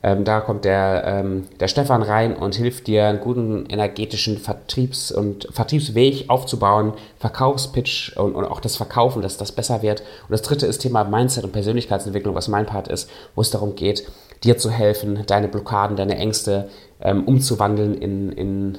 Ähm, 0.03 0.25
da 0.25 0.41
kommt 0.41 0.65
der, 0.65 1.03
ähm, 1.07 1.47
der 1.59 1.67
Stefan 1.67 2.03
rein 2.03 2.37
und 2.37 2.55
hilft 2.55 2.87
dir, 2.87 3.07
einen 3.07 3.21
guten 3.21 3.67
energetischen 3.67 4.39
Vertriebs- 4.39 5.11
und 5.11 5.49
Vertriebsweg 5.51 6.27
aufzubauen, 6.29 6.93
Verkaufspitch 7.19 8.17
und, 8.17 8.35
und 8.35 8.45
auch 8.45 8.61
das 8.61 8.77
Verkaufen, 8.77 9.23
dass 9.23 9.39
das 9.39 9.53
besser 9.53 9.83
wird. 9.83 10.01
Und 10.01 10.31
das 10.31 10.43
dritte 10.43 10.67
ist 10.67 10.79
Thema 10.79 11.05
Mindset 11.05 11.45
und 11.45 11.53
Persönlichkeitsentwicklung, 11.53 12.35
was 12.35 12.49
mein 12.49 12.67
Part 12.67 12.89
ist, 12.89 13.11
wo 13.35 13.41
es 13.41 13.51
darum 13.51 13.75
geht, 13.75 14.07
dir 14.45 14.57
zu 14.57 14.71
helfen, 14.71 15.25
deine 15.27 15.49
Blockaden, 15.49 15.97
deine 15.97 16.17
Ängste 16.17 16.69
ähm, 17.01 17.25
umzuwandeln 17.25 17.95
in, 17.95 18.31
in, 18.33 18.79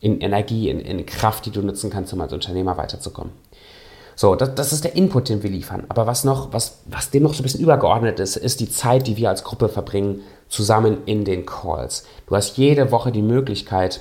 in 0.00 0.20
Energie, 0.20 0.68
in, 0.68 0.80
in 0.80 1.06
Kraft, 1.06 1.46
die 1.46 1.50
du 1.50 1.62
nutzen 1.62 1.90
kannst, 1.90 2.12
um 2.12 2.20
als 2.20 2.32
Unternehmer 2.32 2.76
weiterzukommen. 2.76 3.32
So, 4.18 4.34
das, 4.34 4.54
das 4.54 4.72
ist 4.72 4.82
der 4.82 4.96
Input, 4.96 5.28
den 5.28 5.42
wir 5.42 5.50
liefern. 5.50 5.84
Aber 5.88 6.06
was 6.06 6.24
noch, 6.24 6.52
was, 6.52 6.78
was 6.86 7.10
dem 7.10 7.22
noch 7.22 7.34
so 7.34 7.40
ein 7.40 7.42
bisschen 7.42 7.60
übergeordnet 7.60 8.18
ist, 8.18 8.36
ist 8.36 8.60
die 8.60 8.70
Zeit, 8.70 9.06
die 9.06 9.18
wir 9.18 9.28
als 9.28 9.44
Gruppe 9.44 9.68
verbringen, 9.68 10.22
zusammen 10.48 10.98
in 11.04 11.24
den 11.24 11.44
Calls. 11.44 12.04
Du 12.26 12.34
hast 12.34 12.56
jede 12.56 12.90
Woche 12.90 13.12
die 13.12 13.22
Möglichkeit, 13.22 14.00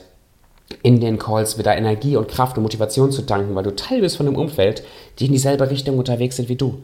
in 0.82 1.00
den 1.00 1.20
Calls 1.20 1.58
wieder 1.58 1.78
Energie 1.78 2.16
und 2.16 2.28
Kraft 2.28 2.58
und 2.58 2.64
Motivation 2.64 3.12
zu 3.12 3.24
tanken, 3.24 3.54
weil 3.56 3.64
du 3.64 3.76
Teil 3.76 4.02
bist 4.02 4.18
von 4.18 4.28
einem 4.28 4.38
Umfeld, 4.38 4.84
die 5.20 5.28
in 5.28 5.34
dieselbe 5.34 5.70
Richtung 5.70 5.98
unterwegs 5.98 6.38
sind 6.38 6.50
wie 6.50 6.56
du. 6.56 6.80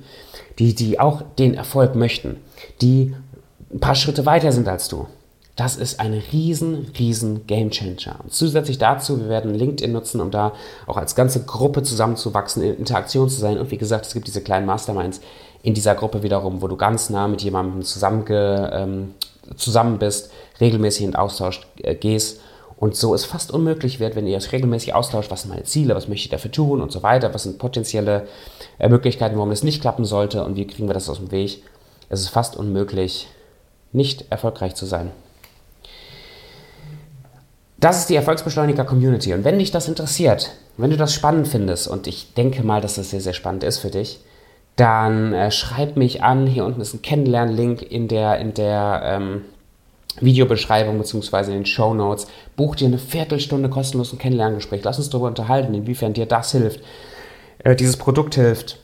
Die, 0.59 0.75
die 0.75 0.99
auch 0.99 1.23
den 1.39 1.53
Erfolg 1.53 1.95
möchten, 1.95 2.37
die 2.81 3.15
ein 3.73 3.79
paar 3.79 3.95
Schritte 3.95 4.25
weiter 4.25 4.51
sind 4.51 4.67
als 4.67 4.89
du. 4.89 5.07
Das 5.55 5.75
ist 5.75 5.99
ein 5.99 6.13
riesen, 6.31 6.91
riesen 6.97 7.45
Game 7.45 7.71
Changer. 7.71 8.19
Und 8.23 8.33
zusätzlich 8.33 8.77
dazu, 8.77 9.19
wir 9.19 9.27
werden 9.29 9.53
LinkedIn 9.53 9.91
nutzen, 9.91 10.21
um 10.21 10.31
da 10.31 10.53
auch 10.87 10.97
als 10.97 11.13
ganze 11.13 11.43
Gruppe 11.43 11.83
zusammenzuwachsen, 11.83 12.63
in 12.63 12.77
Interaktion 12.77 13.29
zu 13.29 13.39
sein. 13.39 13.59
Und 13.59 13.69
wie 13.69 13.77
gesagt, 13.77 14.05
es 14.05 14.13
gibt 14.13 14.27
diese 14.27 14.41
kleinen 14.41 14.65
Masterminds 14.65 15.19
in 15.61 15.73
dieser 15.73 15.93
Gruppe 15.95 16.23
wiederum, 16.23 16.61
wo 16.61 16.67
du 16.67 16.77
ganz 16.77 17.09
nah 17.09 17.27
mit 17.27 17.41
jemandem 17.41 17.83
zusammenge, 17.83 18.71
ähm, 18.73 19.13
zusammen 19.57 19.99
bist, 19.99 20.31
regelmäßig 20.59 21.05
in 21.05 21.15
Austausch 21.15 21.61
äh, 21.83 21.95
gehst. 21.95 22.39
Und 22.77 22.95
so 22.95 23.13
es 23.13 23.25
fast 23.25 23.51
unmöglich 23.51 23.99
wird, 23.99 24.15
wenn 24.15 24.25
ihr 24.25 24.37
es 24.37 24.53
regelmäßig 24.53 24.95
austauscht, 24.95 25.29
was 25.29 25.41
sind 25.41 25.51
meine 25.51 25.65
Ziele, 25.65 25.93
was 25.93 26.07
möchte 26.07 26.25
ich 26.25 26.31
dafür 26.31 26.51
tun 26.51 26.81
und 26.81 26.91
so 26.91 27.03
weiter, 27.03 27.31
was 27.33 27.43
sind 27.43 27.59
potenzielle 27.59 28.27
äh, 28.79 28.89
Möglichkeiten, 28.89 29.35
warum 29.35 29.51
das 29.51 29.63
nicht 29.63 29.81
klappen 29.81 30.05
sollte 30.05 30.43
und 30.43 30.55
wie 30.55 30.65
kriegen 30.65 30.89
wir 30.89 30.95
das 30.95 31.09
aus 31.09 31.17
dem 31.17 31.31
Weg. 31.31 31.61
Es 32.09 32.21
ist 32.21 32.29
fast 32.29 32.55
unmöglich, 32.55 33.27
nicht 33.91 34.25
erfolgreich 34.31 34.73
zu 34.73 34.85
sein. 34.85 35.11
Das 37.81 37.97
ist 37.97 38.09
die 38.09 38.15
Erfolgsbeschleuniger-Community. 38.15 39.33
Und 39.33 39.43
wenn 39.43 39.57
dich 39.57 39.71
das 39.71 39.87
interessiert, 39.87 40.51
wenn 40.77 40.91
du 40.91 40.97
das 40.97 41.13
spannend 41.13 41.47
findest, 41.47 41.87
und 41.87 42.05
ich 42.05 42.35
denke 42.35 42.63
mal, 42.63 42.79
dass 42.79 42.95
das 42.95 43.09
sehr, 43.09 43.21
sehr 43.21 43.33
spannend 43.33 43.63
ist 43.63 43.79
für 43.79 43.89
dich, 43.89 44.19
dann 44.75 45.33
äh, 45.33 45.49
schreib 45.49 45.97
mich 45.97 46.23
an. 46.23 46.45
Hier 46.45 46.63
unten 46.63 46.79
ist 46.79 46.93
ein 46.93 47.01
Kennenlern-Link 47.01 47.81
in 47.81 48.07
der, 48.07 48.37
in 48.37 48.53
der 48.53 49.01
ähm, 49.03 49.41
Videobeschreibung 50.19 50.99
bzw. 50.99 51.45
in 51.45 51.51
den 51.51 51.65
Show 51.65 51.95
Notes. 51.95 52.27
Buch 52.55 52.75
dir 52.75 52.85
eine 52.85 52.99
Viertelstunde 52.99 53.67
kostenlosen 53.67 54.19
Kennenlerngespräch. 54.19 54.83
Lass 54.83 54.99
uns 54.99 55.09
darüber 55.09 55.27
unterhalten, 55.27 55.73
inwiefern 55.73 56.13
dir 56.13 56.27
das 56.27 56.51
hilft, 56.51 56.81
äh, 57.63 57.75
dieses 57.75 57.97
Produkt 57.97 58.35
hilft, 58.35 58.77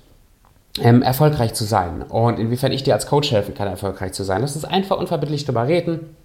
ähm, 0.82 1.04
erfolgreich 1.04 1.54
zu 1.54 1.66
sein 1.66 2.01
und 2.01 2.39
inwiefern 2.39 2.72
ich 2.72 2.82
dir 2.82 2.96
als 2.96 3.06
Coach 3.06 3.32
helfen 3.32 3.54
kann, 3.54 3.68
erfolgreich 3.68 4.13
zu 4.13 4.24
sein. 4.24 4.42
Lass 4.42 4.56
uns 4.56 4.66
einfach 4.66 4.98
unverbindlich 4.98 5.46
darüber 5.46 5.68
reden. 5.68 6.16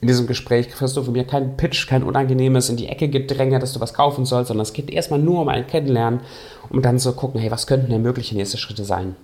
In 0.00 0.08
diesem 0.08 0.26
Gespräch 0.26 0.68
kriegst 0.68 0.96
du 0.96 1.02
von 1.02 1.12
mir 1.12 1.24
keinen 1.24 1.56
Pitch, 1.56 1.88
kein 1.88 2.02
unangenehmes 2.02 2.68
in 2.68 2.76
die 2.76 2.88
Ecke 2.88 3.08
gedrängt, 3.08 3.62
dass 3.62 3.72
du 3.72 3.80
was 3.80 3.94
kaufen 3.94 4.26
sollst, 4.26 4.48
sondern 4.48 4.62
es 4.62 4.74
geht 4.74 4.90
erstmal 4.90 5.20
nur 5.20 5.40
um 5.40 5.48
ein 5.48 5.66
Kennenlernen, 5.66 6.20
um 6.68 6.82
dann 6.82 6.98
zu 6.98 7.12
gucken, 7.14 7.40
hey, 7.40 7.50
was 7.50 7.66
könnten 7.66 7.90
denn 7.90 8.02
mögliche 8.02 8.34
nächste 8.34 8.58
Schritte 8.58 8.84
sein? 8.84 9.16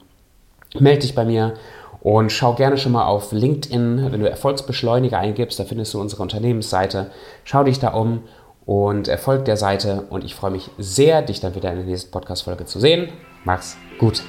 Melde 0.79 1.01
dich 1.01 1.15
bei 1.15 1.27
mir 1.27 1.55
und 2.01 2.33
schau 2.33 2.55
gerne 2.55 2.79
schon 2.79 2.93
mal 2.93 3.05
auf 3.05 3.33
LinkedIn, 3.33 4.11
wenn 4.11 4.21
du 4.21 4.29
Erfolgsbeschleuniger 4.29 5.19
eingibst, 5.19 5.59
da 5.61 5.65
findest 5.65 5.93
du 5.95 6.01
unsere 6.01 6.23
Unternehmensseite. 6.23 7.11
Schau 7.45 7.65
dich 7.65 7.79
da 7.79 7.89
um 7.89 8.23
und 8.65 9.09
erfolg 9.09 9.45
der 9.45 9.57
Seite 9.57 10.07
und 10.09 10.25
ich 10.25 10.35
freue 10.35 10.53
mich 10.53 10.71
sehr, 10.79 11.23
dich 11.23 11.41
dann 11.41 11.55
wieder 11.55 11.71
in 11.71 11.77
der 11.77 11.87
nächsten 11.87 12.11
Podcast-Folge 12.11 12.65
zu 12.65 12.81
sehen. 12.81 13.09
Mach's 13.45 13.77
gut. 13.99 14.23